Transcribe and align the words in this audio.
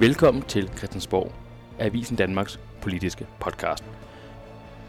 Velkommen 0.00 0.42
til 0.42 0.70
Christiansborg, 0.76 1.32
Avisen 1.78 2.16
Danmarks 2.16 2.60
politiske 2.82 3.26
podcast. 3.40 3.84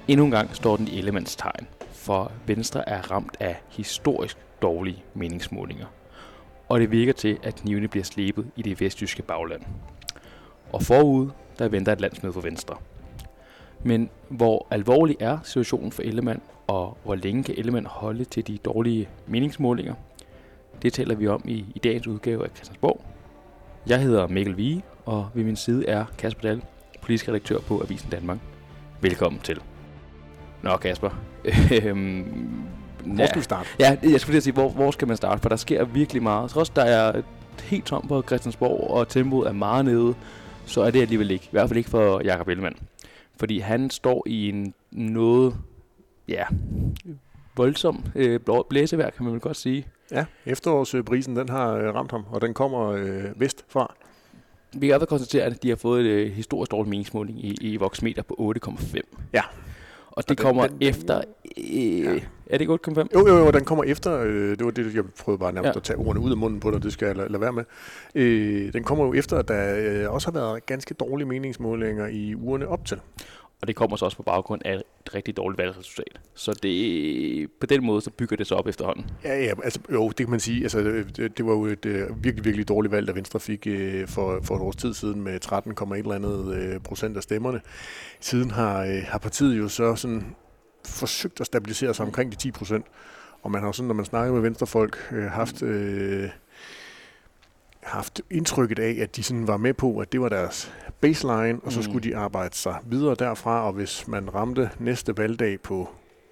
Endnu 0.08 0.26
en 0.26 0.31
gang 0.31 0.55
står 0.55 0.78
den 0.78 0.88
i 0.88 0.97
elements 0.97 1.35
tegn, 1.35 1.67
for 1.92 2.31
Venstre 2.47 2.89
er 2.89 3.12
ramt 3.12 3.38
af 3.39 3.62
historisk 3.70 4.38
dårlige 4.62 5.04
meningsmålinger. 5.13 5.86
Og 6.69 6.79
det 6.79 6.91
virker 6.91 7.13
til, 7.13 7.37
at 7.44 7.55
knivene 7.55 7.87
bliver 7.87 8.04
slebet 8.04 8.47
i 8.55 8.62
det 8.62 8.81
vestjyske 8.81 9.22
bagland. 9.22 9.62
Og 10.73 10.83
forud, 10.83 11.29
der 11.60 11.67
venter 11.67 11.92
et 11.92 12.01
landsmøde 12.01 12.33
for 12.33 12.42
Venstre. 12.42 12.76
Men 13.83 14.10
hvor 14.29 14.67
alvorlig 14.72 15.17
er 15.19 15.37
situationen 15.44 15.92
for 15.92 16.02
Ellemann, 16.02 16.41
og 16.67 16.98
hvor 17.03 17.16
længe 17.16 17.44
kan 17.44 17.55
Ellemann 17.58 17.85
holde 17.85 18.23
til 18.23 18.48
de 18.48 18.58
dårlige 18.58 19.09
meningsmålinger? 19.27 19.94
Det 20.81 20.94
taler 20.94 21.16
vi 21.16 21.28
om 21.28 21.42
i, 21.45 21.66
i 21.76 21.80
dagens 21.80 22.08
udgave 22.08 22.44
af 22.44 22.50
Christiansborg. 22.56 23.02
Jeg 23.88 24.02
hedder 24.02 24.28
Mikkel 24.28 24.58
Vige, 24.58 24.84
og 25.05 25.30
ved 25.34 25.44
min 25.44 25.55
side 25.55 25.88
er 25.88 26.05
Kasper 26.18 26.41
Dahl, 26.41 26.62
politisk 27.02 27.27
redaktør 27.27 27.59
på 27.59 27.82
Avisen 27.82 28.09
Danmark. 28.09 28.38
Velkommen 29.02 29.41
til. 29.41 29.62
Nå 30.64 30.78
Kasper, 30.78 31.09
øhm, 31.84 32.23
Hvor 33.05 33.26
skal 33.26 33.38
vi 33.38 33.44
starte? 33.44 33.70
Ja, 33.80 33.98
jeg 34.04 34.20
skulle 34.20 34.34
lige 34.34 34.41
sige, 34.41 34.54
hvor, 34.54 34.70
hvor 34.70 34.91
skal 34.91 35.08
man 35.08 35.18
starte? 35.18 35.41
For 35.41 35.50
der 35.50 35.55
sker 35.55 35.86
virkelig 35.86 36.23
meget. 36.23 36.50
Trods 36.50 36.70
der 36.70 36.84
er 36.84 37.22
helt 37.64 37.86
tom 37.86 38.08
på 38.08 38.22
Christiansborg, 38.22 38.91
og 38.91 39.08
tempoet 39.08 39.48
er 39.48 39.54
meget 39.54 39.86
nede, 39.86 40.16
så 40.66 40.81
er 40.81 40.91
det 40.91 41.02
alligevel 41.02 41.31
ikke. 41.31 41.45
I 41.45 41.52
hvert 41.52 41.70
fald 41.70 41.78
ikke 41.78 41.90
for 41.90 42.22
Jakob 42.23 42.48
Ellemann. 42.48 42.76
Fordi 43.40 43.59
han 43.59 43.90
står 43.90 44.23
i 44.28 44.50
en 44.50 44.73
noget, 44.92 45.56
ja, 46.28 46.44
voldsom 47.56 48.03
øh, 48.16 48.40
blæsevejr, 48.70 49.09
kan 49.09 49.23
man 49.23 49.34
vel 49.34 49.42
godt 49.42 49.58
sige. 49.58 49.88
Ja, 50.12 50.26
efterårsbrisen 50.45 51.36
den 51.36 51.50
har 51.50 51.73
øh, 51.73 51.95
ramt 51.95 52.12
ham, 52.12 52.26
og 52.30 52.42
den 52.42 52.53
kommer 52.53 52.88
øh, 52.88 53.23
vestfra. 53.36 53.95
Vi 54.73 54.80
kan 54.80 54.83
i 54.88 54.88
hvert 54.88 55.02
fald 55.02 55.08
konstatere, 55.09 55.44
at 55.44 55.63
de 55.63 55.69
har 55.69 55.75
fået 55.75 56.05
et 56.05 56.09
øh, 56.09 56.31
historisk 56.31 56.71
dårligt 56.71 56.89
meningsmåling 56.89 57.45
i, 57.45 57.58
i 57.61 57.77
Voxmeter 57.77 58.21
på 58.23 58.53
8,5. 58.66 58.99
Ja. 59.33 59.41
Og 60.08 60.23
det 60.23 60.30
den- 60.30 60.35
kommer 60.45 60.67
den- 60.67 60.77
efter... 60.81 61.17
Øh, 61.17 61.99
Ja. 62.03 62.19
Er 62.49 62.58
det 62.58 62.61
ikke 62.61 62.73
8,5? 62.73 63.08
Jo, 63.13 63.27
jo, 63.27 63.38
jo, 63.38 63.52
den 63.52 63.66
kommer 63.66 63.83
efter, 63.83 64.19
øh, 64.21 64.49
det 64.58 64.66
var 64.66 64.71
det, 64.71 64.95
jeg 64.95 65.03
prøvede 65.23 65.39
bare 65.39 65.53
nærmest 65.53 65.73
ja. 65.75 65.80
at 65.80 65.83
tage 65.83 65.97
ordene 65.99 66.19
ud 66.25 66.31
af 66.31 66.38
munden 66.38 66.59
på 66.59 66.71
dig, 66.71 66.83
det 66.83 66.93
skal 66.93 67.05
jeg 67.05 67.16
lade, 67.16 67.30
lade 67.31 67.41
være 67.41 67.53
med. 67.53 67.63
Øh, 68.16 68.73
den 68.73 68.83
kommer 68.83 69.05
jo 69.05 69.13
efter, 69.13 69.38
at 69.38 69.47
der 69.47 69.75
øh, 70.05 70.13
også 70.13 70.27
har 70.27 70.39
været 70.39 70.66
ganske 70.66 70.93
dårlige 70.93 71.27
meningsmålinger 71.27 72.08
i 72.08 72.36
ugerne 72.36 72.67
op 72.67 72.86
til. 72.86 72.97
Og 73.66 73.67
det 73.67 73.75
kommer 73.75 73.97
så 73.97 74.05
også 74.05 74.17
på 74.17 74.23
baggrund 74.23 74.61
af 74.66 74.73
et 74.73 75.16
rigtig 75.16 75.38
dårligt 75.38 75.58
valgresultat. 75.58 76.19
Så 76.33 76.59
det, 76.63 77.52
på 77.59 77.66
den 77.66 77.85
måde, 77.85 78.02
så 78.02 78.11
bygger 78.11 78.38
det 78.38 78.47
sig 78.47 78.58
op 78.58 78.67
efterhånden. 78.67 79.05
Ja, 79.23 79.44
ja, 79.44 79.53
altså, 79.63 79.80
jo, 79.91 80.08
det 80.08 80.17
kan 80.17 80.30
man 80.30 80.39
sige. 80.39 80.63
Altså, 80.63 80.80
øh, 80.80 81.09
det, 81.16 81.38
det 81.38 81.45
var 81.45 81.52
jo 81.52 81.66
et 81.66 81.86
øh, 81.86 82.23
virkelig, 82.23 82.45
virkelig 82.45 82.67
dårligt 82.67 82.91
valg, 82.91 83.08
der 83.08 83.13
Venstre 83.13 83.39
fik 83.39 83.67
øh, 83.67 84.08
for, 84.08 84.39
for 84.43 84.55
et 84.55 84.61
års 84.61 84.75
tid 84.75 84.93
siden 84.93 85.21
med 85.21 85.45
13,1 85.45 85.97
eller 85.97 86.16
andet 86.16 86.55
øh, 86.55 86.80
procent 86.80 87.17
af 87.17 87.23
stemmerne. 87.23 87.61
Siden 88.19 88.52
har, 88.52 88.83
øh, 88.83 89.03
har 89.08 89.17
partiet 89.17 89.58
jo 89.58 89.67
så 89.67 89.95
sådan 89.95 90.36
forsøgt 90.86 91.41
at 91.41 91.45
stabilisere 91.45 91.93
sig 91.93 92.05
omkring 92.05 92.31
de 92.31 92.38
10 92.38 92.52
procent. 92.52 92.86
Og 93.41 93.52
man 93.52 93.61
har 93.61 93.67
jo 93.67 93.73
sådan, 93.73 93.88
når 93.88 93.95
man 93.95 94.05
snakker 94.05 94.33
med 94.33 94.41
venstrefolk, 94.41 94.97
øh, 95.11 95.23
haft, 95.23 95.63
øh, 95.63 96.30
haft 97.86 98.22
indtrykket 98.31 98.80
af, 98.80 98.97
at 99.02 99.16
de 99.16 99.23
sådan 99.23 99.47
var 99.47 99.58
med 99.58 99.73
på, 99.73 99.97
at 99.97 100.11
det 100.11 100.22
var 100.22 100.30
deres 100.30 100.73
baseline, 101.02 101.59
og 101.64 101.72
så 101.72 101.80
Mm. 101.80 101.83
skulle 101.83 102.09
de 102.09 102.17
arbejde 102.17 102.55
sig 102.55 102.75
videre 102.86 103.16
derfra, 103.19 103.67
og 103.67 103.73
hvis 103.73 104.08
man 104.08 104.33
ramte 104.36 104.69
næste 104.80 105.17
valgdag 105.17 105.59
på 105.61 105.89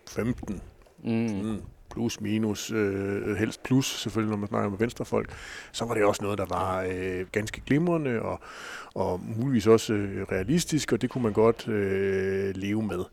15, 0.09 0.61
Mm. 1.03 1.61
plus 1.91 2.21
minus, 2.21 2.71
øh, 2.71 3.35
helst 3.35 3.63
plus 3.63 3.85
selvfølgelig, 4.01 4.29
når 4.31 4.37
man 4.37 4.47
snakker 4.49 4.69
med 4.69 4.77
venstrefolk, 4.77 5.33
så 5.71 5.85
var 5.85 5.93
det 5.93 6.03
også 6.03 6.23
noget, 6.23 6.37
der 6.37 6.45
var 6.45 6.85
øh, 6.93 7.25
ganske 7.31 7.61
glimrende 7.65 8.21
og, 8.21 8.39
og 8.93 9.21
muligvis 9.37 9.67
også 9.67 9.93
øh, 9.93 10.23
realistisk, 10.31 10.91
og 10.91 11.01
det 11.01 11.09
kunne 11.09 11.23
man 11.23 11.33
godt 11.33 11.67
øh, 11.67 12.55
leve 12.55 12.83
med. 12.83 13.03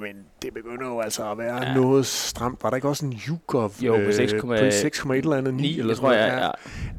Men 0.00 0.16
det 0.42 0.54
begynder 0.54 0.86
jo 0.86 1.00
altså 1.00 1.30
at 1.30 1.38
være 1.38 1.62
Ja. 1.68 1.74
noget 1.74 2.06
stramt. 2.06 2.62
Var 2.62 2.70
der 2.70 2.76
ikke 2.76 2.88
også 2.88 3.06
en 3.06 3.20
YouGov 3.28 3.72
Jo, 3.80 3.94
på 3.96 4.00
6,9 4.10 4.40
på 4.40 4.54
6,1 4.54 5.12
eller 5.12 5.36
andet 5.36 5.54
9? 5.54 5.62
9, 5.62 5.78
eller 5.78 5.94
tror 5.94 6.12
jeg, 6.12 6.38
ja. 6.42 6.50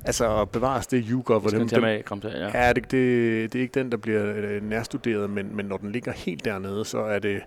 Altså 0.06 0.46
bevares 0.46 0.88
det 0.88 1.06
YouGov, 1.10 1.44
Det 1.44 1.52
dem, 1.52 1.68
dem, 1.68 1.84
ja. 1.84 2.50
Ja, 2.54 2.74
det, 2.74 2.84
det, 2.92 3.54
det 3.54 3.60
er 3.60 3.62
ikke 3.64 3.80
den, 3.80 3.92
der 3.92 3.98
bliver 3.98 4.34
øh, 4.36 4.64
nærstuderet, 4.70 5.30
men, 5.30 5.56
men 5.56 5.66
når 5.66 5.78
den 5.78 5.92
ligger 5.92 6.12
helt 6.12 6.46
dernede, 6.46 6.86
så 6.86 7.00
er 7.00 7.20
det 7.20 7.42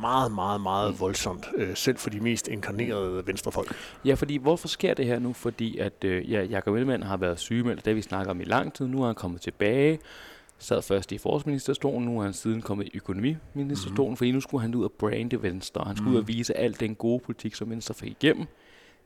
meget, 0.00 0.32
meget, 0.32 0.60
meget 0.60 1.00
voldsomt, 1.00 1.48
øh, 1.56 1.68
selv 1.76 1.96
for 1.98 2.10
de 2.10 2.20
mest 2.20 2.48
inkarnerede 2.48 3.26
venstrefolk. 3.26 3.74
Ja, 4.04 4.14
fordi 4.14 4.36
hvorfor 4.36 4.68
sker 4.68 4.94
det 4.94 5.06
her 5.06 5.18
nu? 5.18 5.32
Fordi 5.32 5.78
at 5.78 6.04
øh, 6.04 6.32
ja, 6.32 6.42
Jacob 6.42 6.74
Ellemann 6.74 7.02
har 7.02 7.16
været 7.16 7.38
sygemeldt, 7.38 7.84
det 7.84 7.96
vi 7.96 8.02
snakket 8.02 8.30
om 8.30 8.40
i 8.40 8.44
lang 8.44 8.74
tid. 8.74 8.86
Nu 8.86 9.02
er 9.02 9.06
han 9.06 9.14
kommet 9.14 9.40
tilbage, 9.40 9.98
sad 10.62 10.82
først 10.82 11.12
i 11.12 11.18
forsvarsministerstolen, 11.18 12.04
nu 12.04 12.18
er 12.18 12.24
han 12.24 12.32
siden 12.32 12.62
kommet 12.62 12.86
i 12.86 12.90
økonomiministerstolen, 12.96 14.12
mm. 14.12 14.16
fordi 14.16 14.32
nu 14.32 14.40
skulle 14.40 14.62
han 14.62 14.74
ud 14.74 14.84
og 14.84 14.92
brande 14.92 15.42
Venstre, 15.42 15.80
og 15.80 15.86
han 15.86 15.96
skulle 15.96 16.12
ud 16.12 16.20
og 16.22 16.28
vise 16.28 16.56
alt 16.56 16.80
den 16.80 16.94
gode 16.94 17.20
politik, 17.24 17.54
som 17.54 17.70
Venstre 17.70 17.94
fik 17.94 18.10
igennem. 18.10 18.46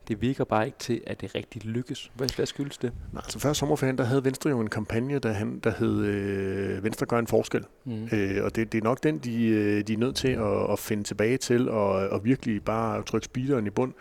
Det 0.07 0.21
virker 0.21 0.43
bare 0.43 0.65
ikke 0.65 0.77
til, 0.77 1.01
at 1.07 1.21
det 1.21 1.35
rigtig 1.35 1.65
lykkes. 1.65 2.11
Hvad, 2.15 2.35
hvad 2.35 2.45
skyldes 2.45 2.77
det? 2.77 2.93
Nej, 3.13 3.21
altså 3.25 3.39
før 3.39 3.53
sommerferien, 3.53 3.97
der 3.97 4.03
havde 4.03 4.25
Venstre 4.25 4.49
jo 4.49 4.59
en 4.59 4.69
kampagne, 4.69 5.19
der, 5.19 5.31
han, 5.31 5.59
der 5.59 5.71
hed 5.79 6.05
øh, 6.05 6.83
Venstre 6.83 7.05
gør 7.05 7.19
en 7.19 7.27
forskel. 7.27 7.63
Mm. 7.85 8.09
Øh, 8.11 8.43
og 8.43 8.55
det, 8.55 8.71
det 8.71 8.77
er 8.77 8.83
nok 8.83 9.03
den, 9.03 9.17
de, 9.17 9.47
øh, 9.47 9.87
de 9.87 9.93
er 9.93 9.97
nødt 9.97 10.15
til 10.15 10.27
at, 10.27 10.71
at 10.71 10.79
finde 10.79 11.03
tilbage 11.03 11.37
til, 11.37 11.69
og, 11.69 11.89
og 11.89 12.25
virkelig 12.25 12.63
bare 12.63 13.03
trykke 13.03 13.25
speederen 13.25 13.67
i 13.67 13.69
bund. 13.69 13.93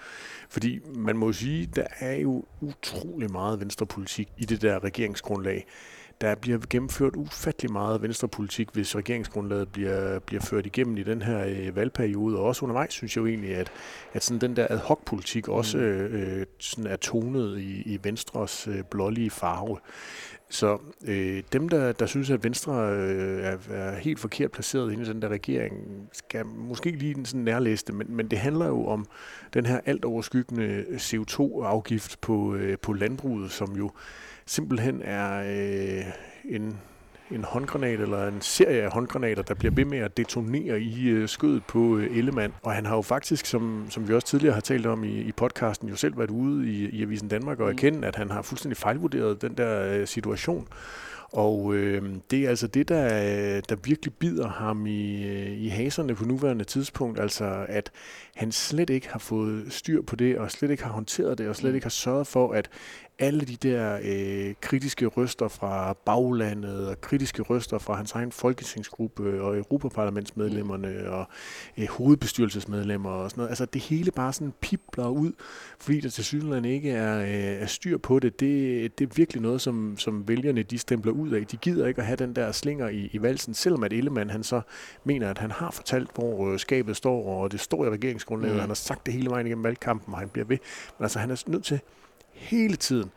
Fordi 0.49 0.81
man 0.94 1.17
må 1.17 1.33
sige, 1.33 1.67
der 1.77 1.87
er 2.00 2.17
jo 2.17 2.44
utrolig 2.61 3.33
meget 3.33 3.61
venstrepolitik 3.61 4.28
i 4.38 4.44
det 4.44 4.62
der 4.62 4.84
regeringsgrundlag. 4.84 5.67
Der 6.21 6.34
bliver 6.34 6.59
gennemført 6.71 7.16
ufattelig 7.16 7.72
meget 7.72 8.03
venstrepolitik, 8.03 8.69
hvis 8.72 8.97
regeringsgrundlaget 8.97 9.69
bliver, 9.69 10.19
bliver 10.19 10.43
ført 10.43 10.66
igennem 10.66 10.97
i 10.97 11.03
den 11.03 11.22
her 11.22 11.44
øh, 11.47 11.77
valgperiode. 11.77 12.38
Og 12.38 12.44
også 12.44 12.65
undervejs 12.65 12.93
synes 12.93 13.16
jeg 13.16 13.22
jo 13.22 13.27
egentlig, 13.27 13.54
at, 13.54 13.72
at 14.12 14.25
sådan 14.25 14.41
den 14.41 14.56
der 14.56 14.66
ad 14.71 14.78
hoc-politik 14.78 15.49
også 15.49 15.78
Mm. 15.78 15.84
øh, 15.84 16.38
øh, 16.38 16.47
sådan 16.59 16.87
er 16.87 16.97
tonet 16.97 17.59
i, 17.59 17.82
i 17.94 17.99
Venstres 18.03 18.69
øh, 18.69 18.82
blålige 18.91 19.31
farve. 19.31 19.78
Så 20.50 20.78
øh, 21.06 21.43
dem, 21.53 21.69
der, 21.69 21.93
der 21.93 22.06
synes, 22.06 22.31
at 22.31 22.44
Venstre 22.44 22.72
øh, 22.93 23.44
er, 23.44 23.56
er 23.71 23.97
helt 23.99 24.21
forkert 24.21 24.50
placeret 24.50 24.93
inde 24.93 25.05
i 25.05 25.09
den 25.09 25.22
der 25.22 25.28
regering, 25.28 25.75
skal 26.12 26.47
måske 26.47 26.87
ikke 26.87 26.99
lige 26.99 27.15
den 27.15 27.25
sådan 27.25 27.41
nærlæste, 27.41 27.93
men, 27.93 28.06
men 28.16 28.28
det 28.28 28.38
handler 28.38 28.66
jo 28.66 28.87
om 28.87 29.06
den 29.55 29.66
her 29.66 29.81
alt 29.87 30.05
overskyggende 30.05 30.84
CO2-afgift 30.93 32.21
på, 32.21 32.55
øh, 32.55 32.78
på 32.78 32.93
landbruget, 32.93 33.50
som 33.50 33.76
jo 33.76 33.91
simpelthen 34.47 35.03
er 35.05 35.41
øh, 35.41 36.05
en, 36.45 36.79
en 37.31 37.45
håndgranat 37.45 38.01
eller 38.01 38.29
en 38.29 38.41
serie 38.41 38.83
af 38.83 38.91
håndgranater, 38.93 39.43
der 39.43 39.55
bliver 39.55 39.75
ved 39.75 39.84
med 39.84 39.99
at 39.99 40.17
detonere 40.17 40.81
i 40.81 41.09
øh, 41.09 41.29
skødet 41.29 41.65
på 41.65 41.97
øh, 41.97 42.17
Ellemann. 42.19 42.53
Og 42.62 42.73
han 42.73 42.87
har 42.87 42.97
jo 42.97 43.03
faktisk, 43.03 43.47
som, 43.47 43.87
som 43.91 44.09
vi 44.09 44.15
også 44.15 44.27
tidligere 44.27 44.55
har 44.55 44.61
talt 44.61 44.87
om 44.87 45.05
i, 45.05 45.19
i 45.21 45.33
podcasten, 45.33 45.89
jo 45.89 45.97
selv 45.97 46.19
været 46.19 46.31
ude 46.31 46.71
i, 46.71 46.89
i 46.89 47.03
Avisen 47.03 47.29
Danmark 47.29 47.61
og 47.61 47.67
Mm. 47.67 47.73
erkende, 47.73 48.09
at 48.09 48.17
han 48.17 48.31
har 48.31 48.43
fuldstændig 48.43 48.77
fejlvurderet 48.77 49.43
den 49.43 49.55
der 49.55 49.93
øh, 49.93 50.06
situation. 50.06 50.69
Og 51.32 51.75
øh, 51.75 52.03
det 52.31 52.44
er 52.44 52.48
altså 52.48 52.66
det, 52.66 52.88
der, 52.88 53.04
øh, 53.06 53.62
der 53.69 53.76
virkelig 53.84 54.14
bider 54.14 54.48
ham 54.48 54.87
i, 54.87 55.26
øh, 55.26 55.62
i 55.62 55.69
haserne 55.69 56.14
på 56.14 56.25
nuværende 56.25 56.64
tidspunkt. 56.64 57.20
Altså, 57.20 57.66
at 57.69 57.91
han 58.34 58.53
slet 58.53 58.91
ikke 58.91 59.09
har 59.09 59.19
fået 59.19 59.72
styr 59.72 60.03
på 60.03 60.16
det, 60.16 60.38
og 60.38 60.50
slet 60.50 60.70
ikke 60.70 60.84
har 60.84 60.92
håndteret 60.92 61.38
det, 61.38 61.48
og 61.48 61.56
slet 61.56 61.70
Mm. 61.72 61.75
ikke 61.75 61.84
har 61.84 61.91
sørget 61.91 62.26
for, 62.26 62.53
at 62.53 62.69
alle 63.19 63.41
de 63.41 63.56
der 63.56 63.98
øh, 64.04 64.54
kritiske 64.60 65.06
røster 65.06 65.48
fra 65.48 65.92
baglandet, 65.92 66.88
og 66.88 67.00
kritiske 67.00 67.43
røster 67.43 67.78
fra 67.78 67.94
hans 67.94 68.12
egen 68.12 68.32
folketingsgruppe, 68.32 69.43
og 69.43 69.56
Europaparlamentsmedlemmerne, 69.58 71.10
og 71.10 71.26
øh, 71.78 71.88
hovedbestyrelsesmedlemmer 71.88 73.10
og 73.10 73.31
sådan 73.31 73.41
noget. 73.41 73.48
Altså, 73.50 73.64
det 73.64 73.81
hele 73.81 74.10
bare 74.10 74.32
sådan 74.32 74.53
pipler 74.61 75.08
ud, 75.08 75.32
fordi 75.79 76.00
der 76.00 76.08
til 76.08 76.25
synligheden 76.25 76.64
ikke 76.64 76.90
er, 76.90 77.19
øh, 77.20 77.62
er 77.62 77.67
styr 77.67 77.99
på 77.99 78.19
det. 78.19 78.40
det. 78.40 78.99
Det 78.99 79.11
er 79.11 79.14
virkelig 79.17 79.43
noget, 79.43 79.61
som, 79.61 79.94
som 79.99 80.29
vælgerne 80.29 80.62
de 80.62 80.79
stempler 80.79 81.12
ud 81.17 81.31
af. 81.31 81.47
De 81.47 81.57
gider 81.57 81.87
ikke 81.87 82.01
at 82.01 82.07
have 82.07 82.17
den 82.17 82.37
der 82.37 82.53
slinger 82.53 82.89
i, 82.89 83.11
i 83.13 83.23
valsen, 83.23 83.55
selvom 83.55 83.85
at 83.85 83.93
Ellemann 83.93 84.31
han 84.31 84.43
så 84.45 84.61
mener, 85.05 85.31
at 85.31 85.39
han 85.39 85.51
har 85.51 85.71
fortalt, 85.71 86.11
hvor 86.15 86.53
øh, 86.53 86.59
skabet 86.59 86.97
står, 86.97 87.27
og 87.43 87.53
det 87.53 87.61
står 87.61 87.85
i 87.85 87.91
regeringsgrundlaget, 87.91 88.55
Mm. 88.55 88.61
han 88.61 88.69
har 88.71 88.75
sagt 88.75 89.07
det 89.07 89.15
hele 89.15 89.31
vejen 89.31 89.47
igennem 89.47 89.65
valgkampen, 89.65 90.15
og 90.15 90.21
han 90.21 90.29
bliver 90.29 90.45
ved. 90.47 90.59
Men 90.99 91.05
altså, 91.05 91.19
han 91.19 91.31
er 91.31 91.43
nødt 91.47 91.65
til 91.65 91.81
hele 92.33 92.77
tiden 92.77 93.11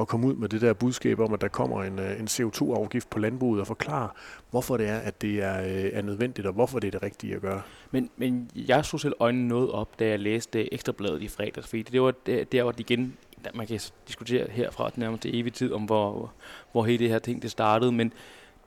at 0.00 0.08
komme 0.08 0.26
ud 0.26 0.34
med 0.34 0.48
det 0.48 0.60
der 0.60 0.72
budskab 0.72 1.20
om, 1.20 1.32
at 1.34 1.40
der 1.40 1.48
kommer 1.48 1.82
en, 1.84 1.98
øh, 1.98 2.20
en 2.20 2.26
CO2-afgift 2.26 3.10
på 3.10 3.18
landbruget 3.18 3.60
og 3.60 3.66
forklare, 3.66 4.08
hvorfor 4.50 4.76
det 4.76 4.88
er, 4.88 4.98
at 4.98 5.22
det 5.22 5.42
er, 5.42 5.60
øh, 5.60 5.90
er 5.92 6.02
nødvendigt, 6.02 6.46
og 6.46 6.52
hvorfor 6.52 6.78
det 6.78 6.86
er 6.86 6.90
det 6.92 7.02
rigtige 7.02 7.34
at 7.34 7.40
gøre. 7.40 7.62
Men, 7.90 8.10
men 8.16 8.50
jeg 8.54 8.84
så 8.84 8.98
selv 8.98 9.14
øjnene 9.20 9.48
noget 9.48 9.70
op, 9.70 9.98
da 9.98 10.06
jeg 10.08 10.18
læste 10.18 10.74
Ekstrabladet 10.74 11.22
i 11.22 11.28
fredags, 11.28 11.68
fordi 11.68 11.82
det 11.82 12.02
var 12.02 12.14
der, 12.26 12.62
hvor 12.62 12.72
de 12.72 12.80
igen, 12.80 13.16
man 13.54 13.66
kan 13.66 13.80
diskutere 14.08 14.50
herfra 14.50 14.90
nærmest 14.96 15.22
til 15.22 15.40
evig 15.40 15.52
tid, 15.52 15.72
om 15.72 15.82
hvor, 15.82 16.32
hvor 16.72 16.84
hele 16.84 16.98
det 16.98 17.08
her 17.08 17.18
ting 17.18 17.42
det 17.42 17.50
startede, 17.50 17.92
men 17.92 18.12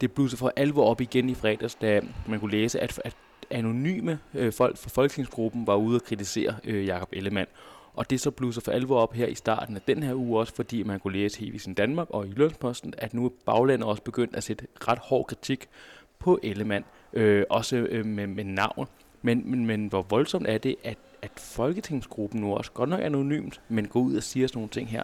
det 0.02 0.12
blussede 0.12 0.40
for 0.40 0.54
alvor 0.56 0.86
op 0.86 1.02
igen 1.02 1.30
i 1.30 1.34
fredags, 1.36 1.76
da 1.76 2.02
man 2.28 2.40
kunne 2.40 2.52
læse, 2.52 2.80
at, 2.80 3.02
at 3.06 3.16
anonyme 3.50 4.20
øh, 4.34 4.54
folk 4.54 4.78
fra 4.78 4.90
folketingsgruppen 4.90 5.68
var 5.68 5.76
ude 5.76 5.98
og 5.98 6.04
kritisere 6.04 6.56
øh, 6.64 6.86
Jakob 6.86 7.10
Ellemann. 7.12 7.48
Og 7.94 8.10
det 8.10 8.22
så 8.22 8.32
blusser 8.32 8.62
for 8.62 8.72
alvor 8.72 9.00
op 9.00 9.14
her 9.14 9.28
i 9.28 9.36
starten 9.36 9.76
af 9.76 9.82
den 9.82 10.04
her 10.04 10.14
uge 10.14 10.40
også, 10.40 10.56
fordi 10.56 10.84
man 10.84 11.00
kunne 11.00 11.14
læse 11.14 11.46
i 11.46 11.58
sin 11.58 11.74
Danmark 11.74 12.10
og 12.10 12.28
i 12.28 12.32
Lønsposten, 12.36 12.94
at 12.98 13.14
nu 13.14 13.26
er 13.26 13.30
baglandet 13.46 13.88
også 13.88 14.02
begyndt 14.04 14.36
at 14.36 14.44
sætte 14.44 14.68
ret 14.88 15.00
hård 15.00 15.26
kritik 15.26 15.68
på 16.20 16.40
Ellemann, 16.44 16.86
øh, 17.14 17.44
også 17.50 17.76
øh, 17.76 18.06
med, 18.06 18.28
med 18.28 18.44
navn. 18.44 18.88
Men, 19.22 19.52
men, 19.52 19.66
men 19.66 19.88
hvor 19.88 20.02
voldsomt 20.02 20.48
er 20.48 20.58
det, 20.58 20.76
at, 20.84 20.98
at 21.24 21.32
Folketingsgruppen 21.40 22.42
nu 22.42 22.54
også 22.54 22.72
godt 22.72 22.90
nok 22.90 23.00
anonymt, 23.02 23.62
men 23.70 23.88
går 23.88 24.00
ud 24.00 24.16
og 24.16 24.24
siger 24.24 24.48
sådan 24.48 24.58
nogle 24.58 24.70
ting 24.70 24.90
her? 24.90 25.04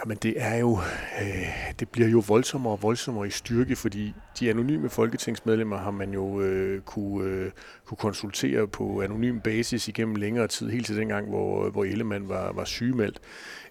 Jamen 0.00 0.16
det 0.22 0.34
er 0.36 0.56
jo, 0.56 0.78
øh, 1.22 1.72
det 1.80 1.88
bliver 1.88 2.08
jo 2.08 2.22
voldsommere 2.28 2.72
og 2.72 2.82
voldsommere 2.82 3.26
i 3.26 3.30
styrke, 3.30 3.76
fordi 3.76 4.14
de 4.40 4.50
anonyme 4.50 4.88
folketingsmedlemmer 4.88 5.76
har 5.76 5.90
man 5.90 6.12
jo 6.12 6.40
øh, 6.40 6.80
kunne, 6.80 7.30
øh, 7.30 7.50
kunne 7.84 7.98
konsultere 7.98 8.68
på 8.68 9.02
anonym 9.02 9.40
basis 9.40 9.88
igennem 9.88 10.14
længere 10.14 10.48
tid, 10.48 10.70
helt 10.70 10.86
til 10.86 10.96
dengang, 10.96 11.28
hvor, 11.28 11.70
hvor 11.70 11.84
Ellemann 11.84 12.28
var, 12.28 12.52
var 12.52 12.64
sygemeldt. 12.64 13.20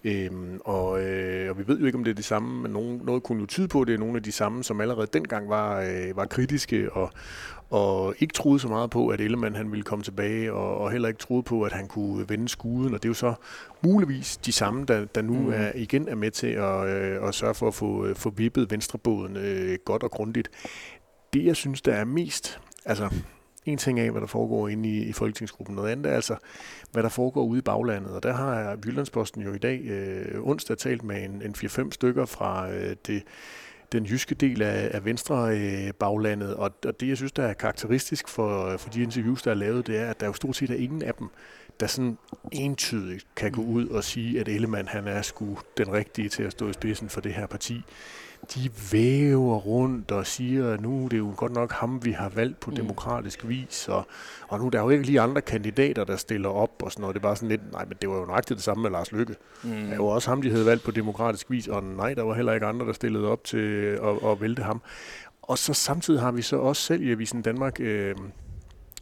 Øhm, 0.03 0.59
og, 0.65 1.03
øh, 1.03 1.49
og 1.49 1.57
vi 1.57 1.67
ved 1.67 1.79
jo 1.79 1.85
ikke, 1.85 1.97
om 1.97 2.03
det 2.03 2.11
er 2.11 2.15
det 2.15 2.25
samme, 2.25 2.61
men 2.61 2.71
nogen, 2.71 3.01
noget 3.03 3.23
kunne 3.23 3.39
jo 3.39 3.45
tyde 3.45 3.67
på, 3.67 3.81
at 3.81 3.87
det 3.87 3.93
er 3.93 3.97
nogle 3.97 4.17
af 4.17 4.23
de 4.23 4.31
samme, 4.31 4.63
som 4.63 4.81
allerede 4.81 5.07
dengang 5.13 5.49
var, 5.49 5.81
øh, 5.81 6.17
var 6.17 6.25
kritiske 6.25 6.91
og, 6.93 7.11
og 7.69 8.15
ikke 8.19 8.33
troede 8.33 8.59
så 8.59 8.67
meget 8.67 8.89
på, 8.89 9.07
at 9.07 9.21
Ellemann 9.21 9.55
han 9.55 9.71
ville 9.71 9.83
komme 9.83 10.03
tilbage, 10.03 10.53
og, 10.53 10.77
og 10.77 10.91
heller 10.91 11.07
ikke 11.07 11.19
troede 11.19 11.43
på, 11.43 11.63
at 11.63 11.71
han 11.71 11.87
kunne 11.87 12.29
vende 12.29 12.49
skuden. 12.49 12.93
Og 12.93 13.03
det 13.03 13.07
er 13.07 13.09
jo 13.09 13.13
så 13.13 13.33
muligvis 13.81 14.37
de 14.37 14.51
samme, 14.51 14.85
der, 14.85 15.05
der 15.05 15.21
nu 15.21 15.33
mm. 15.33 15.53
er, 15.53 15.71
igen 15.75 16.07
er 16.07 16.15
med 16.15 16.31
til 16.31 16.47
at, 16.47 16.87
øh, 16.87 17.27
at 17.27 17.35
sørge 17.35 17.53
for 17.53 17.67
at 17.67 17.73
få, 17.73 18.13
få 18.13 18.29
vippet 18.29 18.71
venstrebåden 18.71 19.37
øh, 19.37 19.77
godt 19.85 20.03
og 20.03 20.11
grundigt. 20.11 20.49
Det, 21.33 21.45
jeg 21.45 21.55
synes, 21.55 21.81
der 21.81 21.93
er 21.93 22.05
mest... 22.05 22.59
Altså, 22.85 23.09
en 23.65 23.77
ting 23.77 23.99
af, 23.99 24.11
hvad 24.11 24.21
der 24.21 24.27
foregår 24.27 24.67
inde 24.67 24.89
i, 24.89 25.03
i 25.03 25.13
Folketingsgruppen. 25.13 25.75
Noget 25.75 25.91
andet 25.91 26.11
er 26.11 26.15
altså, 26.15 26.35
hvad 26.91 27.03
der 27.03 27.09
foregår 27.09 27.43
ude 27.43 27.59
i 27.59 27.61
baglandet. 27.61 28.11
Og 28.11 28.23
der 28.23 28.33
har 28.33 28.77
Jyllandsposten 28.85 29.41
jo 29.41 29.53
i 29.53 29.57
dag 29.57 29.81
øh, 29.81 30.47
onsdag 30.47 30.77
talt 30.77 31.03
med 31.03 31.23
en, 31.23 31.41
en 31.41 31.55
4-5 31.57 31.91
stykker 31.91 32.25
fra 32.25 32.71
øh, 32.71 32.95
det 33.07 33.23
den 33.95 34.05
jyske 34.05 34.35
del 34.35 34.61
af, 34.61 34.89
af 34.93 35.05
venstre 35.05 35.57
øh, 35.57 35.93
baglandet, 35.93 36.55
og, 36.55 36.71
og 36.85 36.99
det, 36.99 37.07
jeg 37.07 37.17
synes, 37.17 37.31
der 37.31 37.43
er 37.43 37.53
karakteristisk 37.53 38.27
for, 38.27 38.77
for 38.77 38.89
de 38.89 39.03
interviews, 39.03 39.41
der 39.41 39.51
er 39.51 39.55
lavet, 39.55 39.87
det 39.87 39.97
er, 39.97 40.09
at 40.09 40.19
der 40.19 40.25
jo 40.25 40.33
stort 40.33 40.55
set 40.55 40.69
er 40.69 40.75
ingen 40.75 41.01
af 41.01 41.13
dem, 41.13 41.29
der 41.79 41.87
sådan 41.87 42.17
entydigt 42.51 43.27
kan 43.35 43.51
gå 43.51 43.61
ud 43.61 43.87
og 43.87 44.03
sige, 44.03 44.39
at 44.39 44.47
Ellemann 44.47 44.87
han 44.87 45.07
er 45.07 45.21
sgu 45.21 45.57
den 45.77 45.91
rigtige 45.91 46.29
til 46.29 46.43
at 46.43 46.51
stå 46.51 46.69
i 46.69 46.73
spidsen 46.73 47.09
for 47.09 47.21
det 47.21 47.33
her 47.33 47.47
parti 47.47 47.83
de 48.53 48.69
væver 48.91 49.57
rundt 49.57 50.11
og 50.11 50.27
siger, 50.27 50.73
at 50.73 50.81
nu 50.81 51.05
er 51.05 51.09
det 51.09 51.17
jo 51.17 51.33
godt 51.37 51.53
nok 51.53 51.71
ham, 51.71 52.05
vi 52.05 52.11
har 52.11 52.29
valgt 52.29 52.59
på 52.59 52.69
mm. 52.69 52.75
demokratisk 52.75 53.47
vis, 53.47 53.87
og, 53.87 54.07
og 54.47 54.59
nu 54.59 54.65
er 54.65 54.69
der 54.69 54.81
jo 54.81 54.89
ikke 54.89 55.05
lige 55.05 55.21
andre 55.21 55.41
kandidater, 55.41 56.03
der 56.03 56.15
stiller 56.15 56.49
op 56.49 56.83
og 56.83 56.91
sådan 56.91 57.01
noget. 57.01 57.13
Det 57.13 57.19
er 57.19 57.27
bare 57.27 57.35
sådan 57.35 57.49
lidt, 57.49 57.71
nej, 57.71 57.85
men 57.85 57.97
det 58.01 58.09
var 58.09 58.15
jo 58.15 58.25
nøjagtigt 58.25 58.57
det 58.57 58.63
samme 58.63 58.81
med 58.81 58.91
Lars 58.91 59.11
Lykke. 59.11 59.35
Mm. 59.63 59.69
Det 59.69 59.99
var 59.99 60.05
også 60.05 60.29
ham, 60.29 60.41
de 60.41 60.51
havde 60.51 60.65
valgt 60.65 60.83
på 60.83 60.91
demokratisk 60.91 61.51
vis, 61.51 61.67
og 61.67 61.83
nej, 61.83 62.13
der 62.13 62.23
var 62.23 62.33
heller 62.33 62.53
ikke 62.53 62.65
andre, 62.65 62.85
der 62.85 62.93
stillede 62.93 63.27
op 63.27 63.43
til 63.43 63.57
at, 64.03 64.31
at 64.31 64.41
vælte 64.41 64.63
ham. 64.63 64.81
Og 65.41 65.57
så 65.57 65.73
samtidig 65.73 66.21
har 66.21 66.31
vi 66.31 66.41
så 66.41 66.57
også 66.57 66.81
selv 66.81 67.03
i 67.03 67.11
Avisen 67.11 67.41
Danmark 67.41 67.79
øh, 67.79 68.15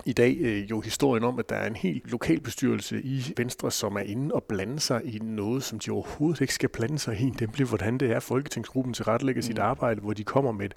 i 0.06 0.14
dag 0.14 0.38
øh, 0.40 0.70
jo 0.70 0.82
historien 0.82 1.24
om, 1.24 1.40
at 1.40 1.50
der 1.50 1.56
er 1.56 1.68
en 1.68 1.76
helt 1.76 2.12
lokalbestyrelse 2.12 3.02
i 3.02 3.34
Venstre, 3.38 3.72
som 3.72 3.96
er 3.96 4.00
inde 4.00 4.36
og 4.36 4.44
blande 4.44 4.80
sig 4.80 5.02
i 5.06 5.20
noget, 5.20 5.64
som 5.64 5.80
de 5.80 5.92
overhovedet 5.92 6.42
ikke 6.42 6.54
skal 6.54 6.70
blande 6.70 7.00
sig 7.00 7.22
i, 7.22 7.34
nemlig 7.40 7.68
hvordan 7.68 7.98
det 7.98 8.12
er, 8.12 8.20
Folketingsgruppen 8.20 8.94
til 8.94 9.06
retlægger 9.06 9.40
mm. 9.40 9.44
sit 9.44 9.60
arbejde, 9.60 10.02
hvor 10.02 10.14
de 10.14 10.24
kommer 10.24 10.52
med 10.52 10.66
et 10.66 10.74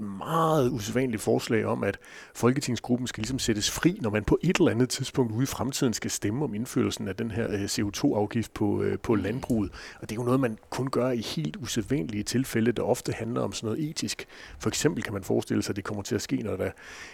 meget 0.00 0.70
usædvanligt 0.70 1.22
forslag 1.22 1.66
om, 1.66 1.84
at 1.84 1.98
Folketingsgruppen 2.34 3.06
skal 3.06 3.22
ligesom 3.22 3.38
sættes 3.38 3.70
fri, 3.70 3.98
når 4.00 4.10
man 4.10 4.24
på 4.24 4.38
et 4.42 4.56
eller 4.56 4.70
andet 4.70 4.88
tidspunkt 4.88 5.32
ude 5.32 5.42
i 5.42 5.46
fremtiden 5.46 5.92
skal 5.92 6.10
stemme 6.10 6.44
om 6.44 6.54
indførelsen 6.54 7.08
af 7.08 7.16
den 7.16 7.30
her 7.30 7.50
øh, 7.50 7.64
CO2-afgift 7.64 8.54
på, 8.54 8.82
øh, 8.82 8.98
på 8.98 9.14
landbruget. 9.14 9.72
Og 10.00 10.10
det 10.10 10.16
er 10.16 10.20
jo 10.20 10.24
noget, 10.24 10.40
man 10.40 10.58
kun 10.70 10.90
gør 10.90 11.10
i 11.10 11.20
helt 11.20 11.56
usædvanlige 11.56 12.22
tilfælde, 12.22 12.72
der 12.72 12.82
ofte 12.82 13.12
handler 13.12 13.40
om 13.40 13.52
sådan 13.52 13.66
noget 13.66 13.90
etisk. 13.90 14.26
For 14.58 14.68
eksempel 14.68 15.02
kan 15.02 15.12
man 15.12 15.24
forestille 15.24 15.62
sig, 15.62 15.72
at 15.72 15.76
det 15.76 15.84
kommer 15.84 16.02
til 16.02 16.14
at 16.14 16.22
ske, 16.22 16.36
når 16.36 16.56
der, 16.56 16.70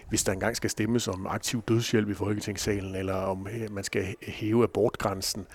hvis 0.08 0.24
der 0.24 0.32
engang 0.32 0.56
skal 0.56 0.70
stemmes 0.70 1.08
om 1.08 1.26
aktiv 1.42 1.62
dødshjælp 1.68 2.08
i 2.08 2.14
Folketingssalen, 2.14 2.94
eller 2.94 3.14
om 3.14 3.48
øh, 3.48 3.72
man 3.72 3.84
skal 3.84 4.14
hæve 4.22 4.64
abortgrænsen. 4.64 5.46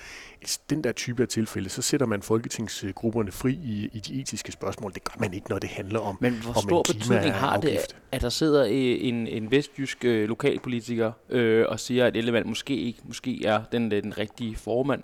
I 0.42 0.46
den 0.70 0.84
der 0.84 0.92
type 0.92 1.22
af 1.22 1.28
tilfælde, 1.28 1.70
så 1.70 1.82
sætter 1.82 2.06
man 2.06 2.22
folketingsgrupperne 2.22 3.32
fri 3.32 3.54
i, 3.54 3.90
i 3.94 4.00
de 4.00 4.22
etiske 4.22 4.52
spørgsmål. 4.52 4.94
Det 4.94 5.04
gør 5.04 5.14
man 5.20 5.34
ikke, 5.34 5.50
når 5.50 5.60
det 5.60 5.70
handler 5.70 6.00
om 6.00 6.18
Men 6.22 6.34
hvor 6.34 6.62
stor 6.62 6.84
betydning 6.84 7.34
har 7.34 7.58
det, 7.58 7.80
at 8.12 8.22
der 8.22 8.30
sidder 8.30 8.66
en, 8.66 9.28
en 9.28 9.52
vestjysk 9.52 10.06
øh, 10.06 10.30
lokalpolitiker 10.30 11.12
øh, 11.30 11.66
og 11.70 11.80
siger, 11.80 12.06
at 12.06 12.18
Ellemann 12.18 12.50
måske 12.50 12.76
ikke 12.76 13.00
måske 13.04 13.46
er 13.46 13.64
den, 13.72 13.92
den 13.92 14.18
rigtige 14.18 14.56
formand? 14.56 15.04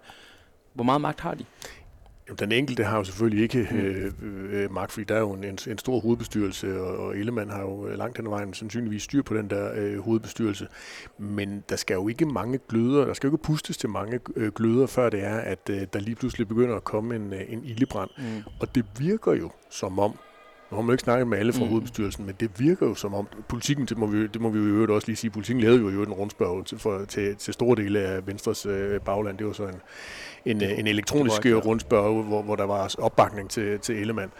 Hvor 0.73 0.83
meget 0.83 1.01
magt 1.01 1.19
har 1.19 1.33
de? 1.33 1.45
Den 2.39 2.51
enkelte 2.51 2.83
har 2.83 2.97
jo 2.97 3.03
selvfølgelig 3.03 3.43
ikke 3.43 3.67
mm. 3.71 3.77
øh, 3.77 4.11
øh, 4.51 4.73
magt, 4.73 4.91
fordi 4.91 5.03
der 5.03 5.15
er 5.15 5.19
jo 5.19 5.31
en, 5.31 5.43
en, 5.43 5.57
en 5.67 5.77
stor 5.77 5.99
hovedbestyrelse, 5.99 6.81
og, 6.81 6.97
og 6.97 7.17
Ellemann 7.17 7.49
har 7.49 7.61
jo 7.61 7.87
langt 7.95 8.17
hen 8.17 8.27
ad 8.27 8.29
vejen 8.29 8.53
sandsynligvis 8.53 9.03
styr 9.03 9.21
på 9.21 9.37
den 9.37 9.49
der 9.49 9.71
øh, 9.75 9.99
hovedbestyrelse. 9.99 10.67
Men 11.17 11.63
der 11.69 11.75
skal 11.75 11.93
jo 11.93 12.07
ikke 12.07 12.25
mange 12.25 12.59
gløder, 12.69 13.05
der 13.05 13.13
skal 13.13 13.27
jo 13.27 13.33
ikke 13.33 13.43
pustes 13.43 13.77
til 13.77 13.89
mange 13.89 14.19
øh, 14.35 14.51
gløder, 14.51 14.87
før 14.87 15.09
det 15.09 15.23
er, 15.23 15.37
at 15.37 15.69
øh, 15.69 15.81
der 15.93 15.99
lige 15.99 16.15
pludselig 16.15 16.47
begynder 16.47 16.75
at 16.75 16.83
komme 16.83 17.15
en, 17.15 17.33
øh, 17.33 17.41
en 17.49 17.63
ildebrand. 17.63 18.09
Mm. 18.17 18.23
Og 18.59 18.75
det 18.75 18.85
virker 18.99 19.33
jo 19.33 19.51
som 19.69 19.99
om, 19.99 20.19
nu 20.71 20.75
har 20.75 20.81
man 20.81 20.93
ikke 20.93 21.03
snakket 21.03 21.27
med 21.27 21.37
alle 21.37 21.53
fra 21.53 21.63
mm. 21.63 21.69
hovedbestyrelsen, 21.69 22.25
men 22.25 22.35
det 22.39 22.59
virker 22.59 22.87
jo 22.87 22.95
som 22.95 23.13
om, 23.13 23.27
politikken, 23.47 23.85
det 23.85 23.97
må 23.97 24.05
vi, 24.05 24.27
det 24.27 24.41
må 24.41 24.49
vi 24.49 24.59
jo 24.59 24.65
i 24.65 24.69
øvrigt 24.69 24.91
også 24.91 25.07
lige 25.07 25.15
sige, 25.15 25.31
politikken 25.31 25.63
lavede 25.63 25.81
jo 25.81 25.89
i 25.89 25.93
øvrigt 25.93 26.09
en 26.09 26.13
rundspørg 26.15 26.65
til, 26.65 26.79
for, 26.79 27.05
til, 27.05 27.35
til 27.35 27.53
store 27.53 27.75
dele 27.75 27.99
af 27.99 28.27
Venstres 28.27 28.65
øh, 28.65 29.01
bagland. 29.01 29.37
Det 29.37 29.47
var 29.47 29.53
så 29.53 29.63
en, 29.63 29.81
en, 30.45 30.59
det, 30.59 30.79
en 30.79 30.87
elektronisk 30.87 31.45
var, 31.45 31.55
rundspørg, 31.55 32.23
hvor, 32.23 32.41
hvor 32.41 32.55
der 32.55 32.63
var 32.63 32.95
opbakning 32.97 33.49
til, 33.49 33.79
til 33.79 33.95
Ellemann. 33.95 34.31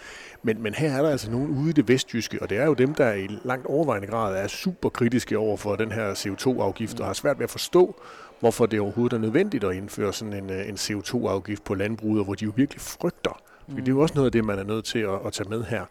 Men, 0.43 0.63
men 0.63 0.73
her 0.73 0.91
er 0.91 1.01
der 1.01 1.09
altså 1.09 1.31
nogen 1.31 1.49
ude 1.49 1.69
i 1.69 1.73
det 1.73 1.87
vestjyske, 1.87 2.41
og 2.41 2.49
det 2.49 2.57
er 2.57 2.65
jo 2.65 2.73
dem, 2.73 2.93
der 2.93 3.13
i 3.13 3.27
langt 3.43 3.65
overvejende 3.65 4.07
grad 4.07 4.43
er 4.43 4.47
super 4.47 4.89
kritiske 4.89 5.37
over 5.37 5.57
for 5.57 5.75
den 5.75 5.91
her 5.91 6.13
CO2-afgift, 6.13 6.99
og 6.99 7.05
har 7.05 7.13
svært 7.13 7.39
ved 7.39 7.43
at 7.43 7.49
forstå, 7.49 8.01
hvorfor 8.39 8.65
det 8.65 8.79
overhovedet 8.79 9.15
er 9.15 9.21
nødvendigt 9.21 9.63
at 9.63 9.75
indføre 9.75 10.13
sådan 10.13 10.33
en, 10.33 10.49
øh, 10.49 10.69
en 10.69 10.75
CO2-afgift 10.75 11.63
på 11.63 11.75
landbruget, 11.75 12.25
hvor 12.25 12.33
de 12.33 12.45
jo 12.45 12.51
virkelig 12.55 12.81
frygter. 12.81 13.42
Mm. 13.67 13.75
Det 13.75 13.87
er 13.87 13.91
jo 13.91 13.99
også 13.99 14.15
noget 14.15 14.25
af 14.25 14.31
det, 14.31 14.45
man 14.45 14.59
er 14.59 14.63
nødt 14.63 14.85
til 14.85 14.99
at, 14.99 15.25
at 15.25 15.33
tage 15.33 15.49
med 15.49 15.63
her. 15.63 15.85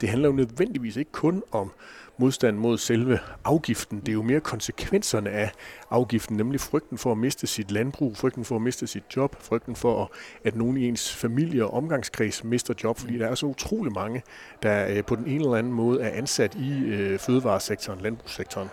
Det 0.00 0.08
handler 0.08 0.28
jo 0.28 0.34
nødvendigvis 0.34 0.96
ikke 0.96 1.12
kun 1.12 1.42
om 1.52 1.72
modstand 2.18 2.56
mod 2.56 2.78
selve 2.78 3.18
afgiften. 3.44 4.00
Det 4.00 4.08
er 4.08 4.12
jo 4.12 4.22
mere 4.22 4.40
konsekvenserne 4.40 5.30
af 5.30 5.50
afgiften, 5.90 6.36
nemlig 6.36 6.60
frygten 6.60 6.98
for 6.98 7.12
at 7.12 7.18
miste 7.18 7.46
sit 7.46 7.70
landbrug, 7.70 8.16
frygten 8.16 8.44
for 8.44 8.56
at 8.56 8.62
miste 8.62 8.86
sit 8.86 9.04
job, 9.16 9.36
frygten 9.42 9.76
for, 9.76 10.12
at 10.44 10.56
nogen 10.56 10.76
i 10.76 10.88
ens 10.88 11.14
familie 11.14 11.66
og 11.66 11.74
omgangskreds 11.74 12.44
mister 12.44 12.74
job, 12.84 12.98
fordi 12.98 13.18
der 13.18 13.26
er 13.26 13.34
så 13.34 13.46
utrolig 13.46 13.92
mange, 13.92 14.22
der 14.62 14.86
øh, 14.88 15.04
på 15.04 15.16
den 15.16 15.26
ene 15.26 15.44
eller 15.44 15.56
anden 15.56 15.72
måde 15.72 16.00
er 16.00 16.10
ansat 16.10 16.54
i 16.54 16.84
øh, 16.84 17.18
fødevaresektoren, 17.18 18.00
landbrugssektoren. 18.00 18.68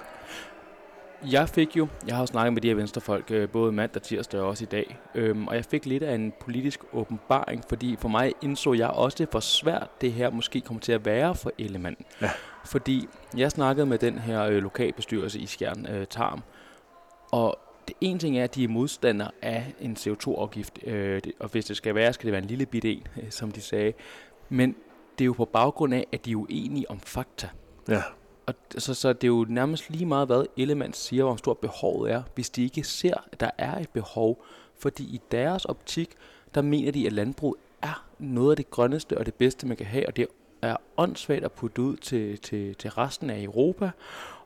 Jeg 1.31 1.49
fik 1.49 1.77
jo, 1.77 1.87
jeg 2.07 2.15
har 2.15 2.21
jo 2.21 2.25
snakket 2.25 2.53
med 2.53 2.61
de 2.61 2.67
her 2.67 2.75
venstrefolk, 2.75 3.31
øh, 3.31 3.49
både 3.49 3.71
mandag, 3.71 4.01
tirsdag 4.01 4.41
og 4.41 4.47
også 4.47 4.63
i 4.63 4.67
dag, 4.67 4.97
øhm, 5.15 5.47
og 5.47 5.55
jeg 5.55 5.65
fik 5.65 5.85
lidt 5.85 6.03
af 6.03 6.15
en 6.15 6.33
politisk 6.39 6.79
åbenbaring, 6.93 7.63
fordi 7.69 7.95
for 7.99 8.09
mig 8.09 8.33
indså 8.41 8.73
jeg 8.73 8.89
også, 8.89 9.25
hvor 9.31 9.39
svært 9.39 10.01
det 10.01 10.13
her 10.13 10.29
måske 10.29 10.61
kommer 10.61 10.81
til 10.81 10.91
at 10.91 11.05
være 11.05 11.35
for 11.35 11.51
Ellemann. 11.57 11.95
Ja. 12.21 12.29
Fordi 12.65 13.07
jeg 13.37 13.51
snakkede 13.51 13.85
med 13.85 13.97
den 13.97 14.19
her 14.19 14.43
øh, 14.43 14.63
lokalbestyrelse 14.63 15.39
i 15.39 15.45
Skjern 15.45 15.85
øh, 15.85 16.07
Tarm, 16.07 16.43
og 17.31 17.59
det 17.87 17.95
ene 18.01 18.19
ting 18.19 18.37
er, 18.37 18.43
at 18.43 18.55
de 18.55 18.63
er 18.63 18.67
modstandere 18.67 19.31
af 19.41 19.73
en 19.79 19.97
CO2-afgift, 19.99 20.79
øh, 20.83 21.21
det, 21.23 21.31
og 21.39 21.49
hvis 21.49 21.65
det 21.65 21.77
skal 21.77 21.95
være, 21.95 22.13
skal 22.13 22.25
det 22.25 22.31
være 22.31 22.41
en 22.41 22.47
lille 22.47 22.65
bit 22.65 22.85
en, 22.85 23.07
øh, 23.17 23.31
som 23.39 23.51
de 23.51 23.61
sagde. 23.61 23.93
Men 24.49 24.75
det 25.19 25.23
er 25.23 25.25
jo 25.25 25.33
på 25.33 25.45
baggrund 25.45 25.93
af, 25.93 26.07
at 26.11 26.25
de 26.25 26.31
er 26.31 26.35
uenige 26.35 26.91
om 26.91 26.99
fakta. 26.99 27.49
Ja. 27.89 28.01
Og 28.45 28.53
så, 28.77 28.93
så 28.93 29.13
det 29.13 29.23
er 29.23 29.27
jo 29.27 29.45
nærmest 29.49 29.89
lige 29.89 30.05
meget, 30.05 30.27
hvad 30.27 30.45
Ellemann 30.57 30.93
siger, 30.93 31.23
hvor 31.23 31.35
stort 31.35 31.57
behovet 31.57 32.11
er, 32.11 32.23
hvis 32.35 32.49
de 32.49 32.63
ikke 32.63 32.83
ser, 32.83 33.13
at 33.31 33.39
der 33.39 33.49
er 33.57 33.79
et 33.79 33.89
behov. 33.89 34.43
Fordi 34.77 35.03
i 35.03 35.21
deres 35.31 35.65
optik, 35.65 36.09
der 36.55 36.61
mener 36.61 36.91
de, 36.91 37.05
at 37.05 37.13
landbrug 37.13 37.57
er 37.81 38.07
noget 38.19 38.51
af 38.51 38.57
det 38.57 38.69
grønneste 38.69 39.17
og 39.17 39.25
det 39.25 39.33
bedste, 39.33 39.67
man 39.67 39.77
kan 39.77 39.85
have, 39.85 40.07
og 40.07 40.15
det 40.15 40.27
er 40.61 40.75
åndssvagt 40.97 41.43
at 41.43 41.51
putte 41.51 41.81
ud 41.81 41.97
til, 41.97 42.39
til, 42.39 42.75
til 42.75 42.91
resten 42.91 43.29
af 43.29 43.41
Europa. 43.43 43.91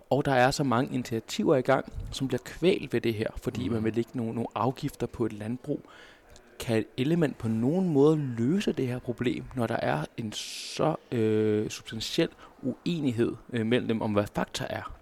Og 0.09 0.25
der 0.25 0.33
er 0.33 0.51
så 0.51 0.63
mange 0.63 0.93
initiativer 0.93 1.55
i 1.55 1.61
gang, 1.61 1.93
som 2.11 2.27
bliver 2.27 2.41
kvælt 2.45 2.93
ved 2.93 3.01
det 3.01 3.13
her, 3.13 3.27
fordi 3.37 3.67
mm. 3.67 3.73
man 3.73 3.83
vil 3.83 3.93
lægge 3.93 4.11
nogle, 4.13 4.33
nogle 4.33 4.47
afgifter 4.55 5.07
på 5.07 5.25
et 5.25 5.33
landbrug. 5.33 5.81
Kan 6.59 6.77
et 6.77 6.85
element 6.97 7.37
på 7.37 7.47
nogen 7.47 7.89
måde 7.89 8.17
løse 8.17 8.71
det 8.71 8.87
her 8.87 8.99
problem, 8.99 9.43
når 9.55 9.67
der 9.67 9.75
er 9.75 10.05
en 10.17 10.31
så 10.31 10.95
øh, 11.11 11.69
substantiel 11.69 12.29
uenighed 12.61 13.31
øh, 13.53 13.65
mellem 13.65 13.87
dem 13.87 14.01
om, 14.01 14.13
hvad 14.13 14.27
fakta 14.35 14.65
er? 14.69 14.96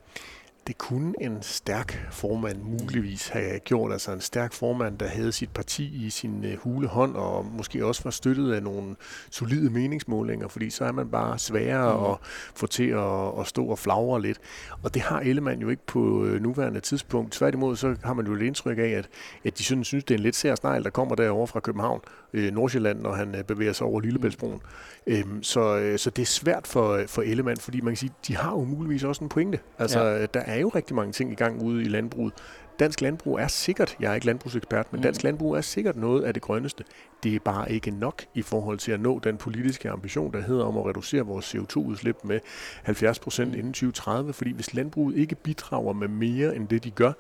Det 0.67 0.77
kunne 0.77 1.13
en 1.21 1.37
stærk 1.41 2.07
formand 2.11 2.57
muligvis 2.61 3.27
have 3.27 3.59
gjort. 3.59 3.91
Altså 3.91 4.11
en 4.11 4.21
stærk 4.21 4.53
formand, 4.53 4.97
der 4.97 5.07
havde 5.07 5.31
sit 5.31 5.49
parti 5.49 6.05
i 6.05 6.09
sin 6.09 6.45
øh, 6.45 6.57
hule 6.57 6.87
hånd, 6.87 7.15
og 7.15 7.45
måske 7.45 7.85
også 7.85 8.03
var 8.03 8.11
støttet 8.11 8.53
af 8.53 8.63
nogle 8.63 8.95
solide 9.31 9.69
meningsmålinger, 9.69 10.47
fordi 10.47 10.69
så 10.69 10.85
er 10.85 10.91
man 10.91 11.09
bare 11.09 11.39
sværere 11.39 11.97
mm. 11.97 12.03
at 12.11 12.17
få 12.55 12.67
til 12.67 12.89
at, 12.89 13.39
at 13.39 13.47
stå 13.47 13.65
og 13.65 13.79
flagre 13.79 14.21
lidt. 14.21 14.39
Og 14.83 14.93
det 14.93 15.01
har 15.01 15.19
Ellemann 15.19 15.61
jo 15.61 15.69
ikke 15.69 15.85
på 15.87 16.25
øh, 16.25 16.41
nuværende 16.41 16.79
tidspunkt. 16.79 17.31
Tværtimod 17.31 17.75
så 17.75 17.95
har 18.03 18.13
man 18.13 18.25
jo 18.25 18.33
et 18.33 18.41
indtryk 18.41 18.77
af, 18.77 18.89
at, 18.89 19.09
at 19.45 19.57
de 19.57 19.63
synes, 19.63 19.87
synes, 19.87 20.03
det 20.03 20.13
er 20.13 20.17
en 20.17 20.23
lidt 20.23 20.35
sær 20.35 20.55
snegl, 20.55 20.83
der 20.83 20.89
kommer 20.89 21.15
derovre 21.15 21.47
fra 21.47 21.59
København, 21.59 22.01
øh, 22.33 22.53
Nordsjælland, 22.53 23.01
når 23.01 23.13
han 23.13 23.35
øh, 23.35 23.43
bevæger 23.43 23.73
sig 23.73 23.87
over 23.87 24.01
Lillebæltsbroen. 24.01 24.61
Øhm, 25.07 25.43
så, 25.43 25.93
så 25.97 26.09
det 26.09 26.21
er 26.21 26.25
svært 26.25 26.67
for, 26.67 27.01
for 27.07 27.21
Ellemann, 27.21 27.57
fordi 27.57 27.81
man 27.81 27.91
kan 27.91 27.97
sige, 27.97 28.11
de 28.27 28.35
har 28.35 28.51
jo 28.51 28.63
muligvis 28.63 29.03
også 29.03 29.23
en 29.23 29.29
pointe. 29.29 29.59
Altså, 29.79 29.99
ja. 29.99 30.25
der 30.25 30.39
er 30.39 30.54
jo 30.61 30.69
rigtig 30.69 30.95
mange 30.95 31.13
ting 31.13 31.31
i 31.31 31.35
gang 31.35 31.61
ude 31.61 31.81
i 31.81 31.87
landbruget. 31.87 32.33
Dansk 32.79 33.01
landbrug 33.01 33.39
er 33.39 33.47
sikkert, 33.47 33.97
jeg 33.99 34.11
er 34.11 34.15
ikke 34.15 34.25
landbrugsekspert, 34.25 34.91
men 34.91 34.99
mm. 34.99 35.03
dansk 35.03 35.23
landbrug 35.23 35.55
er 35.55 35.61
sikkert 35.61 35.95
noget 35.95 36.23
af 36.23 36.33
det 36.33 36.43
grønneste. 36.43 36.83
Det 37.23 37.35
er 37.35 37.39
bare 37.39 37.71
ikke 37.71 37.91
nok 37.91 38.25
i 38.33 38.41
forhold 38.41 38.77
til 38.77 38.91
at 38.91 38.99
nå 38.99 39.19
den 39.19 39.37
politiske 39.37 39.89
ambition, 39.89 40.33
der 40.33 40.41
hedder 40.41 40.65
om 40.65 40.77
at 40.77 40.85
reducere 40.85 41.21
vores 41.21 41.55
CO2-udslip 41.55 42.17
med 42.23 42.39
70 42.83 43.19
procent 43.19 43.51
mm. 43.51 43.57
inden 43.57 43.73
2030, 43.73 44.33
fordi 44.33 44.51
hvis 44.51 44.73
landbruget 44.73 45.17
ikke 45.17 45.35
bidrager 45.35 45.93
med 45.93 46.07
mere 46.07 46.55
end 46.55 46.67
det, 46.67 46.83
de 46.83 46.91
gør, 46.91 47.11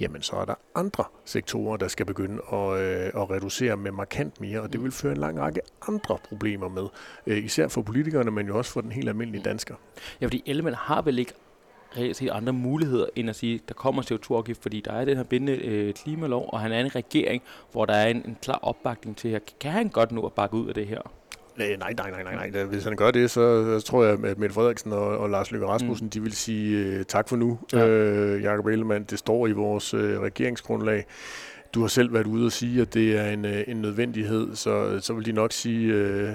jamen 0.00 0.22
så 0.22 0.36
er 0.36 0.44
der 0.44 0.54
andre 0.74 1.04
sektorer, 1.24 1.76
der 1.76 1.88
skal 1.88 2.06
begynde 2.06 2.42
at, 2.52 2.80
øh, 2.80 3.22
at 3.22 3.30
reducere 3.30 3.76
med 3.76 3.90
markant 3.90 4.40
mere, 4.40 4.60
og 4.60 4.72
det 4.72 4.82
vil 4.82 4.92
føre 4.92 5.12
en 5.12 5.18
lang 5.18 5.40
række 5.40 5.60
andre 5.88 6.18
problemer 6.28 6.68
med, 6.68 6.86
øh, 7.26 7.44
især 7.44 7.68
for 7.68 7.82
politikerne, 7.82 8.30
men 8.30 8.46
jo 8.46 8.58
også 8.58 8.72
for 8.72 8.80
den 8.80 8.92
helt 8.92 9.08
almindelige 9.08 9.42
dansker. 9.42 9.74
Ja, 10.20 10.26
fordi 10.26 10.42
Ellemann 10.46 10.76
har 10.76 11.02
vel 11.02 11.18
ikke 11.18 11.32
reelt 11.96 12.16
set 12.16 12.30
andre 12.30 12.52
muligheder, 12.52 13.06
end 13.16 13.30
at 13.30 13.36
sige, 13.36 13.60
der 13.68 13.74
kommer 13.74 14.02
CO2-afgift, 14.02 14.62
fordi 14.62 14.80
der 14.80 14.92
er 14.92 15.04
den 15.04 15.16
her 15.16 15.24
bindende 15.24 15.64
øh, 15.64 15.94
klimalov, 15.94 16.48
og 16.52 16.60
han 16.60 16.72
er 16.72 16.80
en 16.80 16.94
regering, 16.94 17.42
hvor 17.72 17.84
der 17.84 17.94
er 17.94 18.08
en, 18.08 18.16
en 18.16 18.36
klar 18.42 18.58
opbakning 18.62 19.16
til 19.16 19.30
her. 19.30 19.38
Kan 19.60 19.70
han 19.70 19.88
godt 19.88 20.12
nu 20.12 20.26
at 20.26 20.32
bakke 20.32 20.56
ud 20.56 20.68
af 20.68 20.74
det 20.74 20.86
her? 20.86 21.00
Nej, 21.56 21.76
nej, 21.76 21.92
nej, 22.10 22.22
nej, 22.22 22.50
nej. 22.50 22.64
Hvis 22.64 22.84
han 22.84 22.96
gør 22.96 23.10
det, 23.10 23.30
så, 23.30 23.80
tror 23.86 24.04
jeg, 24.04 24.24
at 24.24 24.38
Mette 24.38 24.54
Frederiksen 24.54 24.92
og, 24.92 25.18
og 25.18 25.30
Lars 25.30 25.50
Løkke 25.50 25.66
Rasmussen, 25.66 26.06
mm. 26.06 26.10
de 26.10 26.22
vil 26.22 26.32
sige 26.32 26.98
uh, 26.98 27.02
tak 27.02 27.28
for 27.28 27.36
nu, 27.36 27.58
ja. 27.72 27.86
øh, 27.86 28.42
Jacob 28.42 28.66
Ellemann. 28.66 29.04
Det 29.04 29.18
står 29.18 29.46
i 29.46 29.52
vores 29.52 29.94
uh, 29.94 30.00
regeringsgrundlag. 30.00 31.04
Du 31.74 31.80
har 31.80 31.88
selv 31.88 32.12
været 32.12 32.26
ude 32.26 32.46
og 32.46 32.52
sige, 32.52 32.82
at 32.82 32.94
det 32.94 33.18
er 33.18 33.30
en, 33.30 33.44
uh, 33.44 33.50
en 33.66 33.76
nødvendighed, 33.76 34.56
så, 34.56 35.00
så 35.00 35.12
vil 35.12 35.26
de 35.26 35.32
nok 35.32 35.52
sige, 35.52 35.94
uh, 35.94 36.28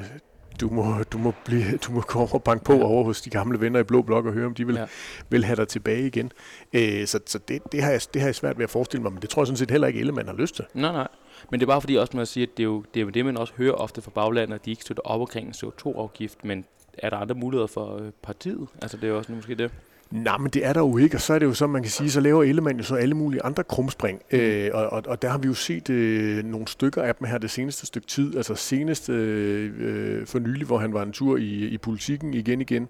du 0.62 0.70
må, 0.70 1.04
du 1.12 1.18
må, 1.18 1.34
blive, 1.46 1.78
du 1.78 1.92
må 1.92 2.02
gå 2.02 2.20
over 2.20 2.34
og 2.34 2.44
banke 2.44 2.64
på 2.64 2.74
ja. 2.74 2.84
over 2.84 3.04
hos 3.04 3.22
de 3.22 3.30
gamle 3.30 3.62
venner 3.62 3.80
i 3.80 3.84
Blå 3.84 4.02
Blok 4.02 4.26
og 4.26 4.34
høre, 4.34 4.46
om 4.46 4.54
de 4.54 4.66
vil, 4.66 4.76
ja. 4.76 4.86
vil 5.30 5.46
have 5.46 5.56
dig 5.56 5.68
tilbage 5.68 6.08
igen. 6.08 6.32
Uh, 6.74 6.82
så 7.06 7.20
så 7.26 7.40
det, 7.48 7.72
det, 7.72 7.84
har 7.84 7.92
jeg, 7.92 8.02
det 8.14 8.22
har 8.22 8.28
jeg 8.28 8.36
svært 8.36 8.58
ved 8.58 8.64
at 8.64 8.70
forestille 8.70 9.04
mig, 9.04 9.14
men 9.14 9.22
det 9.22 9.30
tror 9.30 9.42
jeg 9.42 9.48
sådan 9.48 9.58
set 9.58 9.72
heller 9.72 9.88
ikke, 9.88 10.00
Ellemann 10.00 10.28
har 10.28 10.36
lyst 10.36 10.56
til. 10.56 10.66
Nej, 10.74 10.92
nej. 10.92 11.08
Men 11.52 11.60
det 11.60 11.66
er 11.66 11.68
bare 11.68 11.82
fordi 11.82 11.96
også, 11.96 12.18
man 12.18 12.26
siger, 12.26 12.48
at 12.48 12.58
det 12.58 12.64
er 12.64 12.68
jo 12.68 12.84
det, 12.94 13.00
er 13.00 13.04
jo 13.04 13.10
det 13.10 13.26
man 13.26 13.38
også 13.38 13.54
hører 13.58 13.74
ofte 13.74 14.02
fra 14.02 14.12
baglandet, 14.16 14.56
at 14.56 14.66
de 14.66 14.70
ikke 14.70 14.82
støtter 14.82 15.04
op 15.06 15.22
omkring 15.22 15.48
en 15.48 15.54
CO2-afgift, 15.54 16.44
men 16.44 16.66
er 16.98 17.10
der 17.10 17.18
andre 17.18 17.36
muligheder 17.36 17.68
for 17.68 17.98
øh, 17.98 18.12
partiet? 18.24 18.68
Altså 18.82 18.98
det 18.98 19.04
er 19.04 19.08
jo 19.08 19.18
også 19.18 19.32
måske 19.32 19.56
det. 19.56 19.72
Nej, 20.12 20.38
men 20.38 20.50
det 20.50 20.66
er 20.66 20.74
der 20.74 20.80
jo 20.80 20.98
ikke, 20.98 21.18
og 21.18 21.22
så 21.22 21.34
er 21.34 21.40
det 21.40 21.46
jo 21.46 21.54
så, 21.54 21.68
man 21.68 21.82
kan 21.82 21.92
sige, 21.92 22.12
så 22.12 22.20
laver 22.20 22.44
Ellemann 22.44 22.78
jo 22.78 22.84
så 22.84 22.96
alle 22.96 23.16
mulige 23.16 23.44
andre 23.44 23.64
krumspring, 23.64 24.22
mm. 24.32 24.38
øh, 24.38 24.70
og, 24.74 24.90
og, 24.90 25.04
og 25.08 25.22
der 25.22 25.30
har 25.30 25.38
vi 25.38 25.48
jo 25.48 25.54
set 25.54 25.90
øh, 25.90 26.46
nogle 26.46 26.68
stykker 26.68 27.04
af 27.04 27.16
dem 27.16 27.28
her 27.28 27.38
det 27.38 27.52
seneste 27.52 27.86
stykke 27.86 28.08
tid, 28.08 28.38
altså 28.38 28.56
senest 28.56 29.10
øh, 29.10 30.28
for 30.28 30.40
nylig, 30.40 30.68
hvor 30.68 30.78
han 30.78 30.94
var 30.94 31.04
en 31.04 31.12
tur 31.12 31.38
i, 31.38 31.68
i 31.68 31.78
politikken 31.78 32.34
igen 32.34 32.62
igen, 32.62 32.88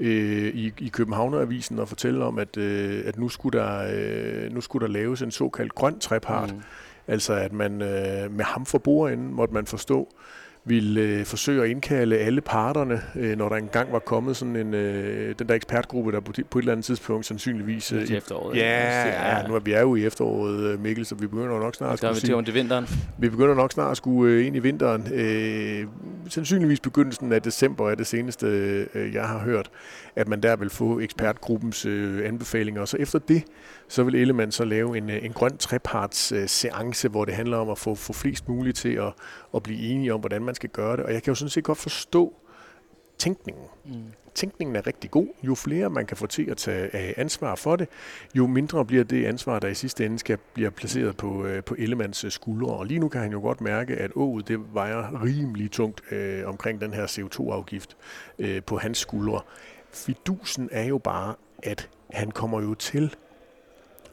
øh, 0.00 0.54
i, 0.54 0.72
i 0.78 0.88
Københavneravisen 0.88 1.78
og 1.78 1.88
fortælle 1.88 2.24
om, 2.24 2.38
at, 2.38 2.56
øh, 2.56 3.02
at 3.06 3.18
nu, 3.18 3.28
skulle 3.28 3.58
der, 3.58 3.88
øh, 3.94 4.52
nu 4.52 4.60
skulle 4.60 4.86
der 4.86 4.92
laves 4.92 5.22
en 5.22 5.30
såkaldt 5.30 5.74
grøn 5.74 5.98
trepart, 5.98 6.54
mm. 6.54 6.62
Altså 7.08 7.32
at 7.32 7.52
man 7.52 7.82
øh, 7.82 8.32
med 8.32 8.44
ham 8.44 8.66
for 8.66 8.78
bordenden 8.78 9.34
måtte 9.34 9.54
man 9.54 9.66
forstå, 9.66 10.08
ville 10.68 11.00
øh, 11.00 11.24
forsøge 11.24 11.62
at 11.62 11.70
indkalde 11.70 12.18
alle 12.18 12.40
parterne, 12.40 13.02
øh, 13.16 13.38
når 13.38 13.48
der 13.48 13.56
engang 13.56 13.92
var 13.92 13.98
kommet 13.98 14.36
sådan 14.36 14.56
en, 14.56 14.74
øh, 14.74 15.34
den 15.38 15.48
der 15.48 15.54
ekspertgruppe, 15.54 16.12
der 16.12 16.20
på, 16.20 16.32
på 16.50 16.58
et 16.58 16.62
eller 16.62 16.72
andet 16.72 16.84
tidspunkt 16.84 17.26
sandsynligvis... 17.26 17.92
Øh, 17.92 18.10
I 18.10 18.16
efteråret. 18.16 18.56
Ja, 18.56 19.38
ja, 19.38 19.48
nu 19.48 19.54
er 19.54 19.58
vi 19.58 19.72
er 19.72 19.80
jo 19.80 19.94
i 19.94 20.06
efteråret, 20.06 20.60
øh, 20.60 20.82
Mikkel, 20.82 21.06
så 21.06 21.14
vi 21.14 21.26
begynder 21.26 21.60
nok 21.60 21.74
snart 21.74 21.92
at 21.92 21.98
skulle 21.98 22.20
sige, 22.20 22.42
til 22.42 22.54
vinteren. 22.54 22.86
Vi 23.18 23.28
begynder 23.28 23.54
nok 23.54 23.72
snart 23.72 23.90
at 23.90 23.96
skulle 23.96 24.34
øh, 24.34 24.46
ind 24.46 24.56
i 24.56 24.58
vinteren. 24.58 25.12
Øh, 25.14 25.86
sandsynligvis 26.28 26.80
begyndelsen 26.80 27.32
af 27.32 27.42
december 27.42 27.90
er 27.90 27.94
det 27.94 28.06
seneste, 28.06 28.46
øh, 28.94 29.14
jeg 29.14 29.24
har 29.24 29.38
hørt, 29.38 29.70
at 30.16 30.28
man 30.28 30.42
der 30.42 30.56
vil 30.56 30.70
få 30.70 31.00
ekspertgruppens 31.00 31.86
øh, 31.86 32.28
anbefalinger. 32.28 32.80
Og 32.80 32.88
så 32.88 32.96
efter 32.96 33.18
det, 33.18 33.42
så 33.88 34.02
vil 34.02 34.14
Ellemann 34.14 34.52
så 34.52 34.64
lave 34.64 34.98
en, 34.98 35.10
øh, 35.10 35.24
en 35.24 35.32
grøn 35.32 35.56
treparts 35.56 36.32
øh, 36.32 36.48
seance, 36.48 37.08
hvor 37.08 37.24
det 37.24 37.34
handler 37.34 37.56
om 37.56 37.70
at 37.70 37.78
få, 37.78 37.94
få 37.94 38.12
flest 38.12 38.48
muligt 38.48 38.76
til 38.76 38.92
at, 38.92 39.12
at 39.54 39.62
blive 39.62 39.80
enige 39.80 40.14
om, 40.14 40.20
hvordan 40.20 40.42
man 40.42 40.54
skal 40.58 40.70
gøre 40.70 40.96
det. 40.96 41.04
Og 41.04 41.12
jeg 41.12 41.22
kan 41.22 41.30
jo 41.30 41.34
sådan 41.34 41.50
set 41.50 41.64
godt 41.64 41.78
forstå 41.78 42.34
tænkningen. 43.18 43.64
Mm. 43.84 43.92
Tænkningen 44.34 44.76
er 44.76 44.86
rigtig 44.86 45.10
god. 45.10 45.26
Jo 45.42 45.54
flere 45.54 45.90
man 45.90 46.06
kan 46.06 46.16
få 46.16 46.26
til 46.26 46.50
at 46.50 46.56
tage 46.56 47.18
ansvar 47.18 47.54
for 47.54 47.76
det, 47.76 47.88
jo 48.34 48.46
mindre 48.46 48.84
bliver 48.84 49.04
det 49.04 49.24
ansvar, 49.24 49.58
der 49.58 49.68
i 49.68 49.74
sidste 49.74 50.06
ende 50.06 50.18
skal 50.18 50.38
blive 50.54 50.70
placeret 50.70 51.16
på, 51.16 51.46
øh, 51.46 51.64
på 51.64 51.74
Ellemanns 51.78 52.24
skuldre. 52.28 52.68
Og 52.68 52.86
lige 52.86 53.00
nu 53.00 53.08
kan 53.08 53.20
han 53.20 53.32
jo 53.32 53.40
godt 53.40 53.60
mærke, 53.60 53.96
at 53.96 54.10
ået 54.14 54.48
det 54.48 54.74
vejer 54.74 55.24
rimelig 55.24 55.70
tungt 55.70 56.12
øh, 56.12 56.48
omkring 56.48 56.80
den 56.80 56.94
her 56.94 57.06
CO2-afgift 57.06 57.96
øh, 58.38 58.62
på 58.62 58.78
hans 58.78 58.98
skuldre. 58.98 59.40
Fidusen 59.92 60.68
er 60.72 60.84
jo 60.84 60.98
bare, 60.98 61.34
at 61.62 61.88
han 62.10 62.30
kommer 62.30 62.60
jo 62.60 62.74
til 62.74 63.14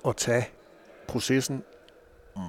at 0.08 0.16
tage 0.16 0.46
processen 1.08 1.64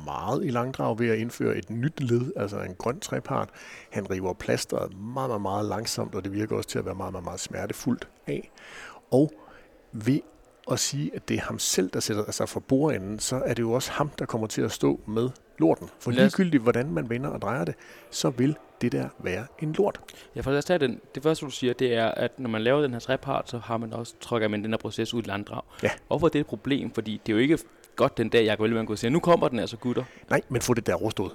meget 0.05 0.45
i 0.45 0.49
langdrag 0.49 0.99
ved 0.99 1.09
at 1.09 1.19
indføre 1.19 1.57
et 1.57 1.71
nyt 1.71 2.01
led, 2.01 2.33
altså 2.37 2.61
en 2.61 2.75
grøn 2.75 3.01
trepart. 3.01 3.49
Han 3.91 4.11
river 4.11 4.33
plasteret 4.33 5.01
meget, 5.01 5.31
meget, 5.31 5.43
meget 5.43 5.67
langsomt, 5.67 6.15
og 6.15 6.25
det 6.25 6.33
virker 6.33 6.57
også 6.57 6.69
til 6.69 6.79
at 6.79 6.85
være 6.85 6.95
meget, 6.95 7.13
meget, 7.13 7.25
meget 7.25 7.41
smertefuldt 7.41 8.09
af. 8.27 8.51
Og 9.11 9.33
ved 9.93 10.21
at 10.71 10.79
sige, 10.79 11.11
at 11.15 11.29
det 11.29 11.37
er 11.37 11.41
ham 11.41 11.59
selv, 11.59 11.91
der 11.91 12.01
sætter 12.01 12.33
sig 12.33 12.49
for 12.49 12.61
bordenden, 12.61 13.19
så 13.19 13.43
er 13.45 13.55
det 13.55 13.63
jo 13.63 13.73
også 13.73 13.93
ham, 13.93 14.11
der 14.19 14.27
kommer 14.27 14.47
til 14.47 14.63
at 14.63 14.73
stå 14.73 15.01
med 15.07 15.31
lorten. 15.59 15.89
For 16.01 16.11
ligegyldigt, 16.11 16.63
hvordan 16.63 16.91
man 16.93 17.11
vender 17.11 17.31
og 17.31 17.43
drejer 17.43 17.65
det, 17.65 17.75
så 18.11 18.31
vil 18.31 18.57
det 18.81 18.93
der 18.93 19.09
være 19.19 19.47
en 19.59 19.73
lort. 19.73 20.01
Ja, 20.37 20.41
for 20.41 20.51
lad 20.51 20.59
os 20.59 20.65
tage 20.65 20.79
den. 20.79 21.01
Det 21.15 21.23
første, 21.23 21.47
du 21.47 21.51
siger, 21.51 21.73
det 21.73 21.95
er, 21.95 22.07
at 22.07 22.39
når 22.39 22.49
man 22.51 22.63
laver 22.63 22.83
den 22.83 22.93
her 22.93 22.99
trepart, 22.99 23.51
så 23.51 23.59
har 23.59 23.77
man 23.77 23.93
også, 23.93 24.15
trykker 24.21 24.49
man 24.49 24.63
den 24.63 24.71
her 24.71 24.79
proces 24.79 25.15
ud 25.15 25.23
i 25.23 25.27
landdrag. 25.27 25.63
Ja. 25.83 25.91
Hvorfor 26.07 26.27
er 26.27 26.31
det 26.31 26.41
et 26.41 26.47
problem? 26.47 26.91
Fordi 26.91 27.21
det 27.27 27.33
er 27.33 27.37
jo 27.37 27.43
ikke 27.43 27.59
godt 27.97 28.19
den 28.19 28.29
dag, 28.29 28.45
jeg 28.45 28.57
kan 28.57 28.65
vælge, 28.65 28.93
at 28.93 28.99
sige, 28.99 29.11
nu 29.11 29.21
kommer 29.21 29.49
den 29.49 29.59
altså, 29.59 29.77
gutter. 29.77 30.05
Nej, 30.31 30.41
men 30.49 30.63
få 30.63 30.75
det 30.75 30.87
der 30.87 30.95
overstået. 30.95 31.33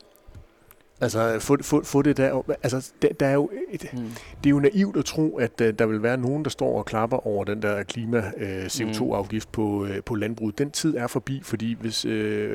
Altså, 1.02 1.40
få, 1.40 1.58
få, 1.62 1.84
få 1.84 2.02
det 2.02 2.18
der... 2.18 2.56
Altså, 2.64 2.92
der, 3.02 3.08
der 3.20 3.26
er 3.26 3.34
jo 3.34 3.50
et, 3.72 3.86
mm. 3.94 4.00
Det 4.44 4.46
er 4.46 4.50
jo 4.50 4.60
naivt 4.60 4.98
at 4.98 5.06
tro, 5.06 5.38
at 5.38 5.62
uh, 5.62 5.68
der 5.68 5.86
vil 5.86 6.04
være 6.04 6.18
nogen, 6.18 6.44
der 6.44 6.50
står 6.50 6.78
og 6.78 6.86
klapper 6.86 7.28
over 7.28 7.44
den 7.44 7.62
der 7.62 7.84
klima-CO2-afgift 7.84 9.58
uh, 9.58 9.64
mm. 9.64 9.88
på, 9.88 9.94
uh, 9.94 10.04
på 10.06 10.16
landbruget. 10.16 10.58
Den 10.58 10.72
tid 10.72 10.96
er 10.96 11.08
forbi, 11.08 11.42
fordi 11.44 11.78
hvis 11.80 12.06
uh, 12.06 12.12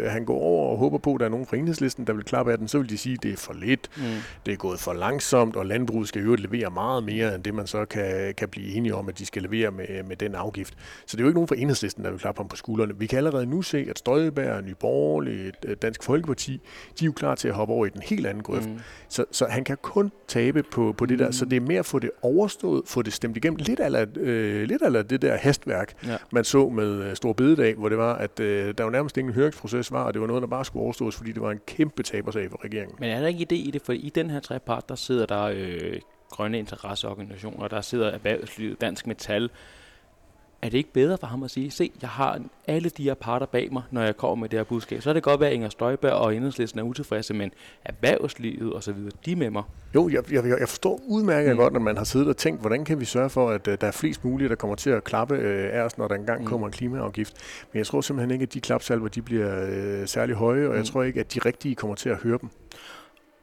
han 0.06 0.24
går 0.24 0.38
over 0.38 0.70
og 0.70 0.78
håber 0.78 0.98
på, 0.98 1.14
at 1.14 1.20
der 1.20 1.26
er 1.26 1.30
nogen 1.30 1.46
fra 1.46 1.56
enhedslisten, 1.56 2.06
der 2.06 2.12
vil 2.12 2.24
klappe 2.24 2.52
af 2.52 2.58
den, 2.58 2.68
så 2.68 2.78
vil 2.78 2.88
de 2.88 2.98
sige, 2.98 3.12
at 3.12 3.22
det 3.22 3.32
er 3.32 3.36
for 3.36 3.52
lidt, 3.52 3.90
mm. 3.96 4.02
det 4.46 4.52
er 4.52 4.56
gået 4.56 4.80
for 4.80 4.92
langsomt, 4.92 5.56
og 5.56 5.66
landbruget 5.66 6.08
skal 6.08 6.22
jo 6.22 6.34
levere 6.34 6.70
meget 6.70 7.04
mere, 7.04 7.34
end 7.34 7.42
det 7.42 7.54
man 7.54 7.66
så 7.66 7.84
kan, 7.84 8.34
kan 8.34 8.48
blive 8.48 8.74
enige 8.74 8.94
om, 8.94 9.08
at 9.08 9.18
de 9.18 9.26
skal 9.26 9.42
levere 9.42 9.70
med, 9.70 10.02
med 10.02 10.16
den 10.16 10.34
afgift. 10.34 10.74
Så 11.06 11.16
det 11.16 11.22
er 11.22 11.24
jo 11.24 11.28
ikke 11.28 11.36
nogen 11.36 11.48
fra 11.48 11.56
enhedslisten, 11.58 12.04
der 12.04 12.10
vil 12.10 12.20
klappe 12.20 12.38
ham 12.38 12.48
på 12.48 12.56
skuldrene. 12.56 12.98
Vi 12.98 13.06
kan 13.06 13.16
allerede 13.16 13.46
nu 13.46 13.62
se, 13.62 13.86
at 13.90 13.98
Støjberg, 13.98 14.64
Nyborgerlig, 14.64 15.52
Dansk 15.82 16.02
Folkeparti, 16.02 16.60
de 17.00 17.04
er 17.04 17.06
jo 17.06 17.12
klar 17.12 17.34
til 17.34 17.48
at 17.48 17.54
hoppe 17.54 17.74
over 17.74 17.86
i 17.86 17.88
den 17.88 18.02
helt 18.02 18.26
anden 18.26 18.35
anden 18.36 18.42
grøft. 18.42 18.68
Mm. 18.68 18.80
Så, 19.08 19.24
så 19.30 19.46
han 19.46 19.64
kan 19.64 19.76
kun 19.82 20.12
tabe 20.28 20.62
på, 20.62 20.94
på 20.98 21.06
det 21.06 21.18
der. 21.18 21.30
Så 21.30 21.44
det 21.44 21.56
er 21.56 21.60
mere 21.60 21.78
at 21.78 21.86
få 21.86 21.98
det 21.98 22.10
overstået, 22.22 22.82
få 22.86 23.02
det 23.02 23.12
stemt 23.12 23.36
igennem. 23.36 23.56
Lidt 23.56 23.80
af 23.80 24.06
øh, 24.16 24.68
lidt 24.68 24.82
af 24.82 25.06
det 25.08 25.22
der 25.22 25.36
hastværk, 25.36 26.06
ja. 26.06 26.16
man 26.32 26.44
så 26.44 26.68
med 26.68 27.04
øh, 27.04 27.16
Stor 27.16 27.32
Bededag, 27.32 27.74
hvor 27.74 27.88
det 27.88 27.98
var, 27.98 28.14
at 28.14 28.40
øh, 28.40 28.74
der 28.78 28.84
var 28.84 28.90
nærmest 28.90 29.16
ingen 29.16 29.34
høringsproces 29.34 29.92
var, 29.92 30.02
og 30.02 30.14
det 30.14 30.20
var 30.20 30.26
noget, 30.26 30.42
der 30.42 30.48
bare 30.48 30.64
skulle 30.64 30.82
overstås, 30.82 31.16
fordi 31.16 31.32
det 31.32 31.42
var 31.42 31.50
en 31.50 31.60
kæmpe 31.66 32.02
tabersag 32.02 32.50
for 32.50 32.64
regeringen. 32.64 32.96
Men 33.00 33.10
er 33.10 33.20
der 33.20 33.26
ikke 33.26 33.46
idé 33.50 33.54
i 33.54 33.70
det? 33.70 33.82
For 33.82 33.92
i 33.92 34.12
den 34.14 34.30
her 34.30 34.40
trepart, 34.40 34.88
der 34.88 34.94
sidder 34.94 35.26
der 35.26 35.42
øh, 35.42 36.00
grønne 36.30 36.58
interesseorganisationer, 36.58 37.68
der 37.68 37.80
sidder 37.80 38.10
erhvervslivet, 38.10 38.80
Dansk 38.80 39.06
Metal, 39.06 39.50
er 40.62 40.68
det 40.68 40.78
ikke 40.78 40.92
bedre 40.92 41.18
for 41.18 41.26
ham 41.26 41.42
at 41.42 41.50
sige, 41.50 41.70
se, 41.70 41.92
jeg 42.02 42.10
har 42.10 42.40
alle 42.66 42.88
de 42.88 43.02
her 43.02 43.14
parter 43.14 43.46
bag 43.46 43.72
mig, 43.72 43.82
når 43.90 44.02
jeg 44.02 44.16
kommer 44.16 44.34
med 44.34 44.48
det 44.48 44.58
her 44.58 44.64
budskab. 44.64 45.02
Så 45.02 45.10
er 45.10 45.14
det 45.14 45.22
godt 45.22 45.40
være, 45.40 45.48
at 45.48 45.54
Inger 45.54 45.68
Støjberg 45.68 46.12
og 46.12 46.36
Enhedslisten 46.36 46.80
er 46.80 46.84
utilfredse, 46.84 47.34
men 47.34 47.50
erhvervslivet 47.84 48.72
og 48.72 48.82
så 48.82 48.92
videre, 48.92 49.10
de 49.26 49.32
er 49.32 49.36
med 49.36 49.50
mig. 49.50 49.62
Jo, 49.94 50.08
jeg, 50.08 50.32
jeg, 50.32 50.44
jeg 50.44 50.68
forstår 50.68 51.00
udmærket 51.06 51.50
mm. 51.52 51.56
godt, 51.56 51.72
når 51.72 51.80
man 51.80 51.96
har 51.96 52.04
siddet 52.04 52.28
og 52.28 52.36
tænkt, 52.36 52.60
hvordan 52.60 52.84
kan 52.84 53.00
vi 53.00 53.04
sørge 53.04 53.30
for, 53.30 53.50
at 53.50 53.68
uh, 53.68 53.74
der 53.80 53.86
er 53.86 53.90
flest 53.90 54.24
mulige, 54.24 54.48
der 54.48 54.54
kommer 54.54 54.76
til 54.76 54.90
at 54.90 55.04
klappe 55.04 55.34
uh, 55.34 55.78
af 55.78 55.80
os, 55.80 55.98
når 55.98 56.08
der 56.08 56.14
engang 56.14 56.40
mm. 56.40 56.46
kommer 56.46 56.66
en 56.66 56.72
klimaafgift. 56.72 57.34
Men 57.72 57.78
jeg 57.78 57.86
tror 57.86 58.00
simpelthen 58.00 58.30
ikke, 58.30 58.42
at 58.42 58.54
de 58.54 58.60
klapsalver 58.60 59.08
de 59.08 59.22
bliver 59.22 59.62
uh, 60.00 60.06
særlig 60.06 60.36
høje, 60.36 60.66
og 60.66 60.70
mm. 60.70 60.76
jeg 60.76 60.84
tror 60.84 61.02
ikke, 61.02 61.20
at 61.20 61.34
de 61.34 61.40
rigtige 61.46 61.74
kommer 61.74 61.94
til 61.94 62.08
at 62.08 62.16
høre 62.16 62.38
dem. 62.40 62.50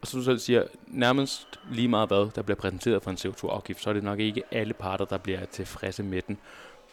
Og 0.00 0.08
så 0.08 0.16
du 0.16 0.22
selv 0.22 0.38
siger, 0.38 0.62
nærmest 0.86 1.60
lige 1.70 1.88
meget 1.88 2.08
hvad, 2.08 2.30
der 2.34 2.42
bliver 2.42 2.56
præsenteret 2.56 3.02
for 3.02 3.10
en 3.10 3.16
CO2-afgift, 3.16 3.82
så 3.82 3.90
er 3.90 3.94
det 3.94 4.02
nok 4.02 4.20
ikke 4.20 4.42
alle 4.50 4.74
parter, 4.74 5.04
der 5.04 5.18
bliver 5.18 5.44
tilfredse 5.44 6.02
med 6.02 6.22
den. 6.28 6.38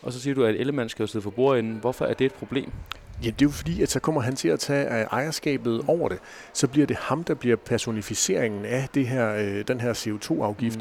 Og 0.01 0.13
så 0.13 0.21
siger 0.21 0.35
du, 0.35 0.43
at 0.43 0.55
Ellemann 0.55 0.89
skal 0.89 1.03
jo 1.03 1.07
sidde 1.07 1.23
for 1.23 1.29
bordenden. 1.29 1.77
Hvorfor 1.77 2.05
er 2.05 2.13
det 2.13 2.25
et 2.25 2.33
problem? 2.33 2.71
Ja, 3.23 3.29
det 3.29 3.41
er 3.41 3.45
jo 3.45 3.49
fordi, 3.49 3.81
at 3.81 3.89
så 3.91 3.99
kommer 3.99 4.21
han 4.21 4.35
til 4.35 4.47
at 4.47 4.59
tage 4.59 4.85
ejerskabet 4.87 5.81
over 5.87 6.09
det. 6.09 6.19
Så 6.53 6.67
bliver 6.67 6.87
det 6.87 6.95
ham, 6.97 7.23
der 7.23 7.33
bliver 7.33 7.55
personificeringen 7.55 8.65
af 8.65 8.89
det 8.93 9.07
her, 9.07 9.35
øh, 9.35 9.63
den 9.67 9.81
her 9.81 9.93
CO2-afgift. 9.93 10.79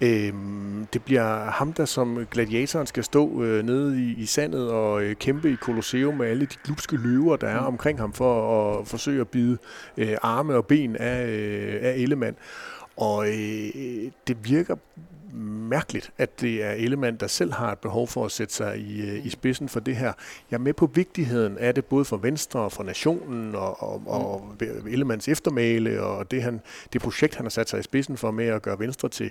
Mm. 0.00 0.06
Øhm, 0.06 0.86
det 0.92 1.02
bliver 1.02 1.50
ham, 1.50 1.72
der 1.72 1.84
som 1.84 2.26
gladiatoren 2.30 2.86
skal 2.86 3.04
stå 3.04 3.42
øh, 3.42 3.64
nede 3.64 4.02
i, 4.02 4.14
i 4.22 4.26
sandet 4.26 4.70
og 4.70 5.02
øh, 5.02 5.16
kæmpe 5.16 5.52
i 5.52 5.56
Colosseum 5.56 6.14
med 6.14 6.26
alle 6.26 6.46
de 6.46 6.56
glupske 6.64 6.96
løver, 6.96 7.36
der 7.36 7.48
er 7.48 7.60
mm. 7.60 7.66
omkring 7.66 7.98
ham, 7.98 8.12
for 8.12 8.80
at 8.80 8.88
forsøge 8.88 9.20
at 9.20 9.28
bide 9.28 9.58
øh, 9.96 10.16
arme 10.22 10.54
og 10.54 10.66
ben 10.66 10.96
af, 10.96 11.26
øh, 11.26 11.78
af 11.82 11.94
Ellemann. 11.96 12.36
Og 12.96 13.28
øh, 13.28 14.10
det 14.26 14.36
virker 14.42 14.76
mærkeligt, 15.34 16.10
at 16.18 16.40
det 16.40 16.64
er 16.64 16.70
Ellemann, 16.70 17.16
der 17.16 17.26
selv 17.26 17.52
har 17.52 17.72
et 17.72 17.78
behov 17.78 18.08
for 18.08 18.24
at 18.24 18.32
sætte 18.32 18.54
sig 18.54 18.78
i, 18.78 19.00
øh, 19.00 19.26
i 19.26 19.30
spidsen 19.30 19.68
for 19.68 19.80
det 19.80 19.96
her. 19.96 20.12
Jeg 20.50 20.56
er 20.56 20.60
med 20.60 20.72
på 20.72 20.86
vigtigheden 20.94 21.58
af 21.58 21.74
det, 21.74 21.84
både 21.84 22.04
for 22.04 22.16
Venstre 22.16 22.60
og 22.60 22.72
for 22.72 22.82
nationen, 22.82 23.54
og, 23.54 23.82
og, 23.82 24.02
og 24.06 24.54
mm. 24.60 24.86
Ellemanns 24.86 25.28
eftermæle, 25.28 26.02
og 26.02 26.30
det, 26.30 26.42
han, 26.42 26.60
det 26.92 27.00
projekt, 27.00 27.34
han 27.34 27.44
har 27.44 27.50
sat 27.50 27.68
sig 27.68 27.80
i 27.80 27.82
spidsen 27.82 28.16
for 28.16 28.30
med 28.30 28.46
at 28.46 28.62
gøre 28.62 28.78
Venstre 28.78 29.08
til, 29.08 29.30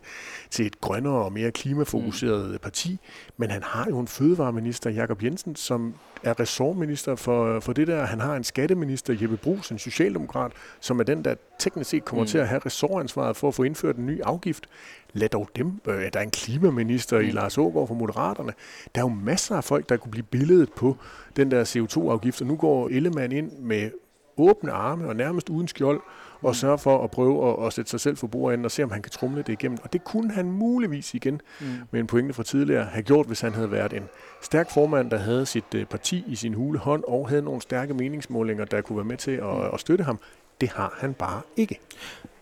til 0.50 0.66
et 0.66 0.82
grønnere 0.82 1.26
og 1.26 1.34
mere 1.34 1.52
klimafokuseret 1.52 2.52
mm. 2.52 2.58
parti. 2.58 3.00
Men 3.38 3.52
han 3.52 3.64
har 3.64 3.86
jo 3.90 4.00
en 4.00 4.08
fødevareminister, 4.08 4.90
Jakob 4.90 5.24
Jensen, 5.24 5.56
som 5.56 5.94
er 6.24 6.40
ressortminister 6.40 7.16
for, 7.16 7.60
for 7.60 7.74
det 7.74 7.88
der. 7.88 8.06
Han 8.06 8.20
har 8.20 8.36
en 8.36 8.44
skatteminister, 8.44 9.18
Jeppe 9.22 9.38
Brugs, 9.38 9.72
en 9.72 9.80
socialdemokrat, 9.80 10.52
som 10.80 11.00
er 11.00 11.04
den, 11.04 11.26
der 11.26 11.36
teknisk 11.60 11.90
set 11.90 12.06
kommer 12.06 12.24
mm. 12.24 12.28
til 12.28 12.38
at 12.38 12.48
have 12.48 12.62
ressortansvaret 12.66 13.38
for 13.38 13.48
at 13.48 13.54
få 13.54 13.64
indført 13.64 13.96
en 13.96 14.06
ny 14.06 14.22
afgift. 14.22 14.68
Lad 15.14 15.30
dog 15.30 15.50
dem. 15.56 15.82
Øh, 15.88 15.94
der 16.14 16.20
er 16.20 16.24
en 16.24 16.32
klimaminister 16.32 17.20
mm. 17.20 17.28
i 17.28 17.32
Lars 17.32 17.58
Ågaard 17.58 17.88
fra 17.88 17.94
Moderaterne. 17.94 18.54
Der 18.96 19.02
er 19.02 19.06
jo 19.06 19.16
masser 19.24 19.56
af 19.56 19.64
folk, 19.64 19.90
der 19.90 19.98
kunne 19.98 20.12
blive 20.12 20.24
billedet 20.24 20.70
på 20.74 20.98
den 21.36 21.52
der 21.52 21.64
CO2-afgift, 21.64 22.42
og 22.42 22.48
nu 22.48 22.56
går 22.56 22.90
Ellemann 22.90 23.32
ind 23.32 23.52
med 23.52 23.92
åbne 24.38 24.72
arme 24.72 25.08
og 25.08 25.16
nærmest 25.16 25.50
uden 25.50 25.68
skjold 25.68 26.02
og 26.42 26.50
mm. 26.50 26.54
sørge 26.54 26.78
for 26.78 27.04
at 27.04 27.12
prøve 27.12 27.50
at, 27.50 27.68
at 27.68 27.74
sætte 27.74 27.92
sig 27.92 28.00
selv 28.00 28.18
for 28.18 28.28
bordenden 28.28 28.66
og 28.66 28.72
se, 28.72 28.84
om 28.84 28.92
han 28.92 29.02
kan 29.02 29.12
trumle 29.12 29.38
det 29.38 29.50
igennem. 29.50 29.78
Og 29.84 29.94
det 29.94 30.04
kunne 30.04 30.32
han 30.32 30.52
muligvis 30.52 31.14
igen 31.14 31.42
mm. 31.62 31.68
med 31.92 32.00
en 32.00 32.08
pointe 32.08 32.34
fra 32.34 32.44
tidligere 32.44 32.86
have 32.86 33.04
gjort, 33.04 33.28
hvis 33.28 33.42
han 33.42 33.54
havde 33.54 33.72
været 33.72 33.94
en 33.94 34.04
stærk 34.42 34.72
formand, 34.74 35.12
der 35.12 35.18
havde 35.18 35.46
sit 35.46 35.76
uh, 35.76 35.84
parti 35.84 36.24
i 36.28 36.36
sin 36.36 36.54
hule 36.54 36.80
hånd 36.80 37.04
og 37.08 37.30
havde 37.30 37.42
nogle 37.42 37.62
stærke 37.62 37.94
meningsmålinger, 37.94 38.66
der 38.66 38.82
kunne 38.82 38.98
være 38.98 39.06
med 39.06 39.18
til 39.18 39.32
at, 39.32 39.44
mm. 39.44 39.74
at 39.74 39.80
støtte 39.80 40.04
ham. 40.04 40.20
Det 40.62 40.70
har 40.70 40.98
han 40.98 41.14
bare 41.14 41.42
ikke. 41.58 41.80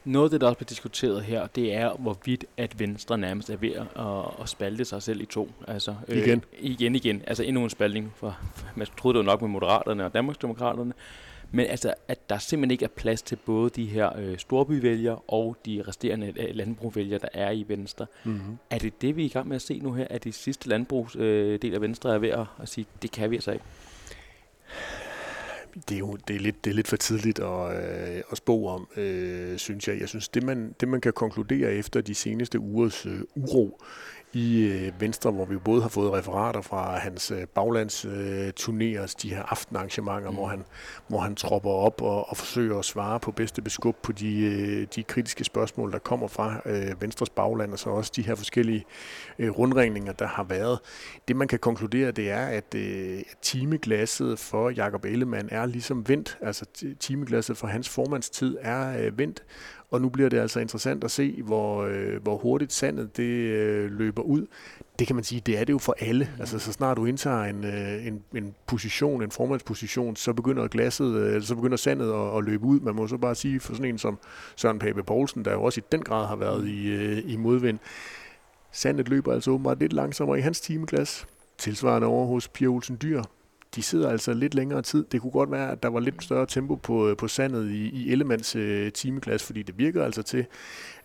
Noget 0.06 0.26
af 0.26 0.32
det, 0.32 0.42
der 0.42 0.48
også 0.48 0.58
bliver 0.58 0.68
diskuteret 0.68 1.24
her, 1.24 1.48
det 1.48 1.74
er, 1.74 1.94
hvorvidt 1.94 2.46
at 2.58 2.80
Venstre 2.80 3.18
nærmest 3.18 3.50
er 3.50 3.58
ved 3.58 3.72
at, 3.72 4.42
at 4.42 4.50
spalte 4.50 4.86
sig 4.86 5.04
selv 5.04 5.22
i 5.22 5.26
to. 5.26 5.52
Altså, 5.68 5.96
øh, 6.08 6.18
igen? 6.18 6.44
Igen, 6.60 6.96
igen. 6.96 7.24
Altså 7.28 7.44
endnu 7.44 7.64
en 7.64 7.70
spaltning. 7.70 8.14
For, 8.16 8.38
man 8.76 8.88
troede 8.98 9.18
det 9.18 9.26
var 9.26 9.32
nok 9.32 9.42
med 9.42 9.50
Moderaterne 9.50 10.06
og 10.06 10.14
Danmarksdemokraterne. 10.14 10.94
Men 11.52 11.66
altså, 11.66 11.94
at 12.08 12.30
der 12.30 12.38
simpelthen 12.38 12.72
ikke 12.72 12.86
er 12.86 12.90
plads 12.96 13.22
til 13.22 13.36
både 13.36 13.70
de 13.70 13.86
her 13.86 14.18
øh, 14.18 14.38
storbyvælgere 14.38 15.20
og 15.28 15.58
de 15.66 15.84
resterende 15.88 16.34
øh, 16.38 16.56
landbrugvælgere, 16.56 17.20
der 17.20 17.28
er 17.34 17.52
i 17.52 17.66
Venstre. 17.68 18.06
Mm-hmm. 18.24 18.58
Er 18.70 18.78
det 18.78 19.02
det, 19.02 19.16
vi 19.16 19.22
er 19.22 19.26
i 19.26 19.30
gang 19.30 19.48
med 19.48 19.56
at 19.56 19.62
se 19.62 19.80
nu 19.80 19.94
her, 19.94 20.08
at 20.10 20.24
de 20.24 20.32
sidste 20.32 20.70
landbrugsdel 20.70 21.22
øh, 21.64 21.74
af 21.74 21.82
Venstre 21.82 22.14
er 22.14 22.18
ved 22.18 22.30
at, 22.30 22.46
at 22.62 22.70
sige, 22.70 22.86
det 23.02 23.12
kan 23.12 23.32
vi 23.32 23.36
altså 23.36 23.52
ikke? 23.52 23.66
Det 25.90 25.96
er 25.96 26.00
jo 26.00 26.18
det 26.28 26.36
er 26.36 26.40
lidt, 26.40 26.66
det 26.66 26.72
er 26.72 26.76
lidt 26.76 26.88
for 26.88 26.96
tidligt 26.98 27.40
at, 27.40 27.76
øh, 27.76 28.24
at 28.32 28.38
spå 28.38 28.68
om, 28.68 28.88
øh, 28.98 29.58
synes 29.58 29.88
jeg. 29.88 30.00
Jeg 30.00 30.10
synes, 30.10 30.30
det 30.30 30.44
man, 30.44 30.76
det 30.80 30.88
man 30.88 31.02
kan 31.02 31.14
konkludere 31.14 31.74
efter 31.74 32.02
de 32.02 32.16
seneste 32.16 32.60
ugers 32.60 33.06
øh, 33.06 33.22
uro 33.36 33.82
i 34.34 34.62
øh, 34.62 35.02
Venstre, 35.02 35.32
hvor 35.32 35.46
vi 35.46 35.58
både 35.58 35.82
har 35.82 35.90
fået 35.90 36.14
referater 36.14 36.62
fra 36.62 36.98
hans 36.98 37.32
øh, 37.32 37.48
baglandsturnéers, 37.60 39.14
øh, 39.14 39.22
de 39.22 39.30
her 39.30 39.44
aftenarrangementer, 39.44 40.30
mm. 40.30 40.36
hvor, 40.36 40.48
han, 40.48 40.64
hvor 41.08 41.20
han 41.20 41.36
tropper 41.36 41.70
op 41.70 42.02
og, 42.02 42.30
og 42.30 42.38
forsøger 42.38 42.80
at 42.80 42.86
svare 42.86 43.20
på 43.20 43.32
bedste 43.32 43.62
beskub 43.62 43.96
på 44.04 44.12
de, 44.12 44.86
de 44.96 45.04
kritiske 45.04 45.44
spørgsmål, 45.44 45.92
der 45.92 46.00
kommer 46.00 46.28
fra 46.28 46.62
Venstres 47.00 47.30
bagland, 47.30 47.74
og 47.74 47.80
så 47.80 47.90
også 47.90 48.12
de 48.16 48.22
her 48.22 48.36
forskellige 48.36 48.86
rundringninger, 49.40 50.14
der 50.14 50.28
har 50.28 50.44
været. 50.44 50.80
Det 51.28 51.36
man 51.36 51.48
kan 51.48 51.60
konkludere, 51.60 52.12
det 52.12 52.30
er, 52.30 52.46
at 52.46 52.76
timeglasset 53.42 54.40
for 54.40 54.70
Jakob 54.70 55.06
Ellemann 55.06 55.50
er 55.52 55.66
ligesom 55.66 56.10
vendt, 56.10 56.38
altså 56.42 56.66
timeglasset 57.00 57.58
for 57.58 57.68
hans 57.68 57.90
formandstid 57.90 58.58
er 58.62 59.12
vendt, 59.12 59.44
og 59.92 60.02
nu 60.02 60.10
bliver 60.10 60.30
det 60.30 60.40
altså 60.40 60.60
interessant 60.60 61.04
at 61.04 61.12
se, 61.12 61.42
hvor, 61.42 61.84
øh, 61.84 62.24
hvor 62.24 62.38
hurtigt 62.38 62.74
sandet 62.74 63.18
det 63.18 63.24
øh, 63.24 63.92
løber 63.92 64.22
ud. 64.22 64.46
Det 65.00 65.08
kan 65.08 65.16
man 65.16 65.24
sige, 65.24 65.42
det 65.46 65.60
er 65.60 65.64
det 65.64 65.74
jo 65.74 65.78
for 65.78 65.96
alle. 66.00 66.30
Mm. 66.36 66.42
Altså 66.42 66.60
så 66.60 66.72
snart 66.74 66.98
du 66.98 67.06
indtager 67.06 67.44
en, 67.44 67.66
øh, 67.66 68.08
en, 68.08 68.24
en 68.36 68.56
position, 68.68 69.24
en 69.24 69.32
formandsposition, 69.32 70.16
så 70.16 70.34
begynder 70.34 70.68
glasset, 70.68 71.16
øh, 71.16 71.42
så 71.42 71.56
begynder 71.56 71.78
sandet 71.78 72.14
at, 72.14 72.38
at 72.38 72.44
løbe 72.44 72.64
ud. 72.66 72.80
Man 72.80 72.96
må 72.96 73.08
så 73.08 73.18
bare 73.18 73.36
sige 73.36 73.60
for 73.60 73.74
sådan 73.74 73.90
en 73.90 73.98
som 73.98 74.20
Søren 74.56 74.80
Pape 74.80 75.04
Poulsen, 75.04 75.46
der 75.46 75.54
jo 75.54 75.64
også 75.64 75.82
i 75.82 75.84
den 75.92 76.02
grad 76.02 76.28
har 76.28 76.36
været 76.36 76.68
i, 76.68 76.88
øh, 76.88 77.32
i 77.32 77.36
modvind. 77.36 77.80
Sandet 78.72 79.10
løber 79.10 79.34
altså 79.34 79.52
åbenbart 79.52 79.80
lidt 79.80 79.94
langsommere 79.94 80.40
i 80.40 80.42
hans 80.42 80.62
timeglas. 80.62 81.28
Tilsvarende 81.58 82.08
over 82.08 82.26
hos 82.26 82.48
Pia 82.48 82.68
Olsen 82.68 82.98
Dyr, 83.02 83.24
de 83.76 83.84
sidder 83.84 84.10
altså 84.10 84.34
lidt 84.34 84.54
længere 84.54 84.82
tid. 84.82 85.06
Det 85.12 85.22
kunne 85.22 85.32
godt 85.32 85.52
være, 85.52 85.72
at 85.72 85.84
der 85.84 85.90
var 85.90 86.00
lidt 86.00 86.24
større 86.24 86.46
tempo 86.46 86.76
på, 86.76 87.10
øh, 87.10 87.18
på 87.18 87.28
sandet 87.28 87.72
i, 87.72 87.90
i 87.90 88.12
Ellemands 88.12 88.56
øh, 88.56 88.92
timeklasse, 88.92 89.46
fordi 89.46 89.64
det 89.64 89.78
virker 89.78 90.04
altså 90.04 90.22
til, 90.22 90.46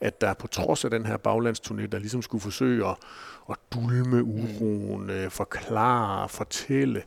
at 0.01 0.21
der 0.21 0.35
på 0.35 0.47
trods 0.47 0.85
af 0.85 0.91
den 0.91 1.07
her 1.07 1.17
baglandsturné, 1.17 1.87
der 1.87 1.99
ligesom 1.99 2.23
skulle 2.23 2.43
forsøge 2.43 2.87
at, 2.87 2.97
at 3.51 3.57
dulme 3.75 4.23
uroen, 4.25 5.11
øh, 5.11 5.31
forklare, 5.31 6.29
fortælle, 6.29 7.03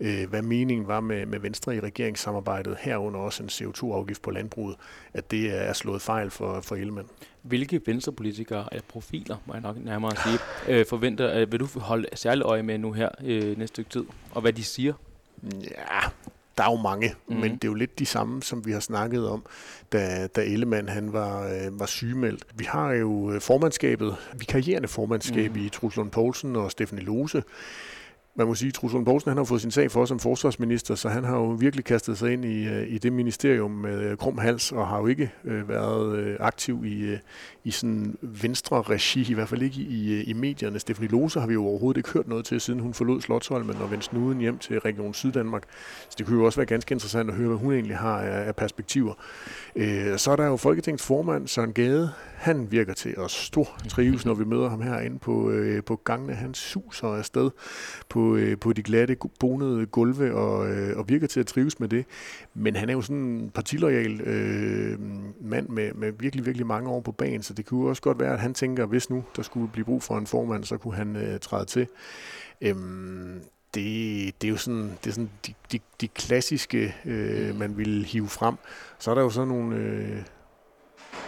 øh, 0.00 0.28
hvad 0.30 0.42
meningen 0.42 0.88
var 0.88 1.00
med, 1.00 1.26
med 1.26 1.38
Venstre 1.38 1.76
i 1.76 1.80
regeringssamarbejdet, 1.80 2.76
herunder 2.80 3.20
også 3.20 3.42
en 3.42 3.48
CO2-afgift 3.48 4.22
på 4.22 4.30
landbruget, 4.30 4.76
at 5.14 5.30
det 5.30 5.68
er 5.68 5.72
slået 5.72 6.02
fejl 6.02 6.30
for, 6.30 6.60
for 6.60 6.76
Ellemann. 6.76 7.08
Hvilke 7.42 7.80
venstrepolitikere 7.86 8.68
eller 8.72 8.84
profiler, 8.88 9.36
må 9.46 9.54
jeg 9.54 9.62
nok 9.62 9.76
nærmere 9.84 10.12
sige, 10.16 10.38
øh, 10.68 10.86
forventer, 10.86 11.40
øh, 11.40 11.52
vil 11.52 11.60
du 11.60 11.68
holde 11.76 12.08
særlig 12.14 12.42
øje 12.42 12.62
med 12.62 12.78
nu 12.78 12.92
her 12.92 13.08
øh, 13.24 13.58
næste 13.58 13.66
stykke 13.66 13.90
tid, 13.90 14.04
og 14.30 14.40
hvad 14.40 14.52
de 14.52 14.64
siger? 14.64 14.92
Ja, 15.42 16.00
der 16.58 16.64
er 16.64 16.70
jo 16.70 16.76
mange, 16.76 17.14
mm. 17.28 17.36
men 17.36 17.52
det 17.52 17.64
er 17.64 17.68
jo 17.68 17.74
lidt 17.74 17.98
de 17.98 18.06
samme, 18.06 18.42
som 18.42 18.66
vi 18.66 18.72
har 18.72 18.80
snakket 18.80 19.28
om, 19.28 19.44
da, 19.92 20.26
da 20.26 20.44
Ellemann 20.44 20.88
han 20.88 21.12
var, 21.12 21.48
øh, 21.48 21.80
var 21.80 21.86
sygemeldt. 21.86 22.44
Vi 22.54 22.64
har 22.64 22.92
jo 22.92 23.32
øh, 23.32 23.40
formandskabet, 23.40 24.16
vikarierende 24.38 24.88
formandskab 24.88 25.56
mm. 25.56 25.64
i 25.64 25.68
Truslund 25.68 26.10
Poulsen 26.10 26.56
og 26.56 26.70
Stefanie 26.70 27.04
Lose, 27.04 27.42
man 28.36 28.46
må 28.46 28.54
sige, 28.54 28.68
at 28.68 28.74
Truslund 28.74 29.04
Poulsen 29.04 29.28
han 29.28 29.36
har 29.36 29.44
fået 29.44 29.60
sin 29.60 29.70
sag 29.70 29.90
for 29.90 30.04
som 30.04 30.18
forsvarsminister, 30.18 30.94
så 30.94 31.08
han 31.08 31.24
har 31.24 31.36
jo 31.36 31.44
virkelig 31.44 31.84
kastet 31.84 32.18
sig 32.18 32.32
ind 32.32 32.44
i, 32.44 32.66
øh, 32.66 32.88
i 32.88 32.98
det 32.98 33.12
ministerium 33.12 33.70
med 33.70 34.00
øh, 34.00 34.16
krum 34.16 34.38
hals, 34.38 34.72
og 34.72 34.88
har 34.88 34.98
jo 34.98 35.06
ikke 35.06 35.32
øh, 35.44 35.68
været 35.68 36.18
øh, 36.18 36.36
aktiv 36.40 36.84
i, 36.84 37.00
øh, 37.00 37.18
i 37.64 37.70
sådan 37.70 38.16
venstre 38.22 38.82
regi, 38.82 39.30
i 39.30 39.34
hvert 39.34 39.48
fald 39.48 39.62
ikke 39.62 39.80
i, 39.80 40.14
øh, 40.14 40.28
i 40.28 40.32
medierne. 40.32 40.78
Stefanie 40.78 41.10
Lose 41.10 41.40
har 41.40 41.46
vi 41.46 41.54
jo 41.54 41.64
overhovedet 41.66 41.98
ikke 41.98 42.10
hørt 42.10 42.28
noget 42.28 42.44
til, 42.44 42.60
siden 42.60 42.80
hun 42.80 42.94
forlod 42.94 43.20
Slottholmen 43.20 43.76
og 43.76 43.90
vendte 43.90 44.06
snuden 44.06 44.38
hjem 44.38 44.58
til 44.58 44.80
Region 44.80 45.14
Syddanmark. 45.14 45.62
Så 46.08 46.14
det 46.18 46.26
kunne 46.26 46.38
jo 46.38 46.44
også 46.44 46.58
være 46.58 46.66
ganske 46.66 46.92
interessant 46.92 47.30
at 47.30 47.36
høre, 47.36 47.48
hvad 47.48 47.58
hun 47.58 47.72
egentlig 47.72 47.96
har 47.96 48.18
af, 48.18 48.46
af 48.46 48.56
perspektiver. 48.56 49.14
Øh, 49.76 50.18
så 50.18 50.30
er 50.30 50.36
der 50.36 50.46
jo 50.46 50.56
Folketingets 50.56 51.06
formand, 51.06 51.48
Søren 51.48 51.72
Gade. 51.72 52.12
Han 52.36 52.70
virker 52.70 52.94
til 52.94 53.14
at 53.24 53.30
stor 53.30 53.78
trives, 53.88 54.26
når 54.26 54.34
vi 54.34 54.44
møder 54.44 54.68
ham 54.68 54.80
herinde 54.80 55.18
på, 55.18 55.50
øh, 55.50 55.84
på 55.84 55.96
gangene. 55.96 56.34
Han 56.34 56.54
suser 56.54 57.08
afsted 57.08 57.50
på, 58.08 58.36
øh, 58.36 58.58
på 58.58 58.72
de 58.72 58.82
glatte, 58.82 59.16
bonede 59.40 59.86
gulve 59.86 60.34
og, 60.34 60.70
øh, 60.70 60.98
og 60.98 61.08
virker 61.08 61.26
til 61.26 61.40
at 61.40 61.46
trives 61.46 61.80
med 61.80 61.88
det. 61.88 62.04
Men 62.54 62.76
han 62.76 62.88
er 62.88 62.92
jo 62.92 63.02
sådan 63.02 63.16
en 63.16 63.50
partilojal 63.50 64.20
øh, 64.20 64.98
mand 65.40 65.68
med, 65.68 65.92
med 65.92 66.12
virkelig, 66.18 66.46
virkelig 66.46 66.66
mange 66.66 66.90
år 66.90 67.00
på 67.00 67.12
banen, 67.12 67.42
så 67.42 67.54
det 67.54 67.66
kunne 67.66 67.88
også 67.88 68.02
godt 68.02 68.20
være, 68.20 68.32
at 68.32 68.40
han 68.40 68.54
tænker, 68.54 68.86
hvis 68.86 69.10
nu 69.10 69.24
der 69.36 69.42
skulle 69.42 69.68
blive 69.72 69.84
brug 69.84 70.02
for 70.02 70.18
en 70.18 70.26
formand, 70.26 70.64
så 70.64 70.76
kunne 70.76 70.94
han 70.94 71.16
øh, 71.16 71.40
træde 71.40 71.64
til. 71.64 71.86
Øhm, 72.60 73.40
det, 73.74 74.42
det 74.42 74.48
er 74.48 74.50
jo 74.50 74.56
sådan, 74.56 74.90
det 75.04 75.10
er 75.10 75.14
sådan 75.14 75.30
de, 75.46 75.54
de, 75.72 75.78
de 76.00 76.08
klassiske, 76.08 76.94
øh, 77.04 77.50
mm. 77.50 77.58
man 77.58 77.76
vil 77.76 78.04
hive 78.04 78.28
frem. 78.28 78.54
Så 78.98 79.10
er 79.10 79.14
der 79.14 79.22
jo 79.22 79.30
sådan 79.30 79.48
nogle, 79.48 79.76
øh, 79.76 80.22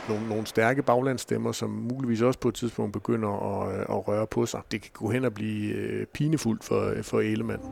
nogle, 0.09 0.29
nogle 0.29 0.47
stærke 0.47 0.83
baglandsstemmer, 0.83 1.53
som 1.53 1.71
muligvis 1.71 2.23
også 2.23 2.39
på 2.39 2.49
et 2.49 2.55
tidspunkt 2.55 2.93
begynder 2.93 3.29
at, 3.29 3.75
øh, 3.75 3.81
at 3.81 4.09
røre 4.09 4.27
på 4.27 4.47
sig. 4.47 4.61
Det 4.73 4.83
kan 4.83 4.91
gå 4.95 5.11
hen 5.11 5.25
og 5.25 5.35
blive 5.35 5.75
øh, 5.75 6.07
pinefuldt 6.07 6.65
for, 6.65 6.91
øh, 6.91 7.03
for 7.03 7.21
Ellemann. 7.21 7.63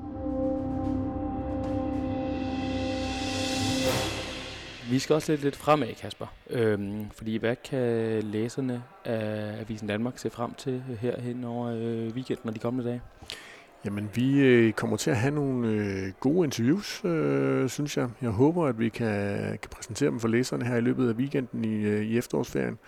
Vi 4.90 4.98
skal 4.98 5.14
også 5.14 5.32
lidt, 5.32 5.42
lidt 5.42 5.56
fremad, 5.56 5.94
Kasper. 5.94 6.26
Øhm, 6.50 7.10
fordi 7.10 7.36
hvad 7.36 7.56
kan 7.56 8.22
læserne 8.22 8.82
af 9.04 9.60
Avisen 9.60 9.88
Danmark 9.88 10.18
se 10.18 10.30
frem 10.30 10.54
til 10.54 10.82
her 11.00 11.20
hen 11.20 11.44
over 11.44 11.68
øh, 11.68 12.14
weekenden 12.14 12.48
og 12.48 12.54
de 12.54 12.58
kommende 12.58 12.88
dage? 12.88 13.00
Jamen, 13.86 14.10
vi 14.14 14.40
øh, 14.40 14.72
kommer 14.72 14.96
til 14.96 15.10
at 15.10 15.16
have 15.16 15.34
nogle 15.34 15.68
øh, 15.68 16.12
gode 16.20 16.44
interviews, 16.44 17.04
øh, 17.04 17.68
synes 17.68 17.96
jeg. 17.96 18.08
Jeg 18.22 18.30
håber, 18.30 18.66
at 18.66 18.78
vi 18.78 18.88
kan, 18.88 19.36
kan 19.62 19.70
præsentere 19.70 20.10
dem 20.10 20.20
for 20.20 20.28
læserne 20.28 20.64
her 20.64 20.76
i 20.76 20.80
løbet 20.80 21.08
af 21.08 21.14
weekenden 21.14 21.64
i, 21.64 21.84
øh, 21.84 22.02
i 22.02 22.18
efterårsferien. 22.18 22.78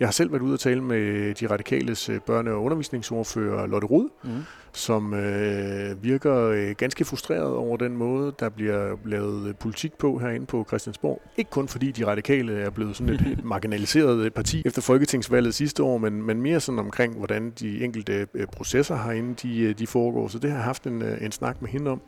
Jeg 0.00 0.08
har 0.08 0.12
selv 0.12 0.32
været 0.32 0.42
ude 0.42 0.54
og 0.54 0.60
tale 0.60 0.80
med 0.82 1.34
de 1.34 1.46
radikales 1.46 2.08
øh, 2.08 2.20
børne- 2.30 2.50
og 2.50 2.62
undervisningsordfører 2.62 3.66
Lotte 3.66 3.86
Rud, 3.86 4.08
mm 4.24 4.30
som 4.72 5.14
øh, 5.14 6.04
virker 6.04 6.36
øh, 6.36 6.70
ganske 6.78 7.04
frustreret 7.04 7.54
over 7.54 7.76
den 7.76 7.96
måde, 7.96 8.34
der 8.40 8.48
bliver 8.48 8.96
lavet 9.04 9.56
politik 9.56 9.92
på 9.92 10.18
herinde 10.18 10.46
på 10.46 10.64
Christiansborg. 10.68 11.22
Ikke 11.36 11.50
kun 11.50 11.68
fordi 11.68 11.90
de 11.90 12.06
radikale 12.06 12.52
er 12.60 12.70
blevet 12.70 12.96
sådan 12.96 13.14
et 13.14 13.44
marginaliseret 13.44 14.34
parti 14.34 14.62
efter 14.64 14.82
folketingsvalget 14.82 15.54
sidste 15.54 15.82
år, 15.82 15.98
men, 15.98 16.22
men 16.22 16.42
mere 16.42 16.60
sådan 16.60 16.78
omkring, 16.78 17.18
hvordan 17.18 17.50
de 17.50 17.84
enkelte 17.84 18.26
øh, 18.34 18.46
processer 18.46 18.96
herinde 18.96 19.34
de, 19.34 19.60
øh, 19.60 19.78
de 19.78 19.86
foregår. 19.86 20.28
Så 20.28 20.38
det 20.38 20.50
har 20.50 20.56
jeg 20.56 20.64
haft 20.64 20.86
en, 20.86 21.02
øh, 21.02 21.24
en 21.24 21.32
snak 21.32 21.62
med 21.62 21.70
hende 21.70 21.90
om. 21.90 22.00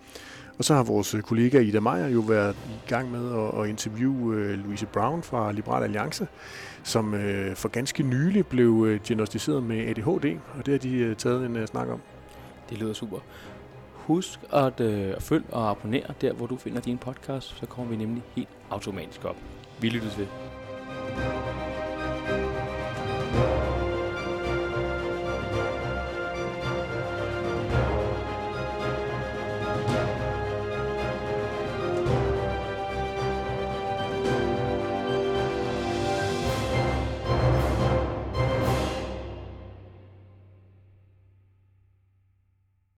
Og 0.58 0.64
så 0.64 0.74
har 0.74 0.82
vores 0.82 1.16
kollega 1.22 1.60
Ida 1.60 1.80
Meier 1.80 2.08
jo 2.08 2.20
været 2.20 2.56
i 2.68 2.88
gang 2.88 3.10
med 3.10 3.32
at, 3.32 3.62
at 3.62 3.68
interviewe 3.68 4.56
Louise 4.56 4.86
Brown 4.86 5.22
fra 5.22 5.52
Liberal 5.52 5.82
Alliance, 5.82 6.26
som 6.82 7.14
for 7.54 7.68
ganske 7.68 8.02
nylig 8.02 8.46
blev 8.46 8.98
diagnostiseret 9.08 9.62
med 9.62 9.88
ADHD, 9.88 10.38
og 10.58 10.66
det 10.66 10.72
har 10.72 10.78
de 10.78 11.14
taget 11.14 11.46
en 11.46 11.66
snak 11.66 11.88
om. 11.88 12.00
Det 12.70 12.78
lyder 12.78 12.92
super. 12.92 13.18
Husk 13.94 14.40
at 14.52 14.80
øh, 14.80 15.20
følge 15.20 15.46
og 15.52 15.70
abonnere 15.70 16.14
der, 16.20 16.32
hvor 16.32 16.46
du 16.46 16.56
finder 16.56 16.80
din 16.80 16.98
podcast, 16.98 17.58
så 17.58 17.66
kommer 17.66 17.90
vi 17.90 17.96
nemlig 17.96 18.22
helt 18.36 18.48
automatisk 18.70 19.24
op. 19.24 19.36
Vi 19.80 19.88
lyttes 19.88 20.18
ved. 20.18 20.26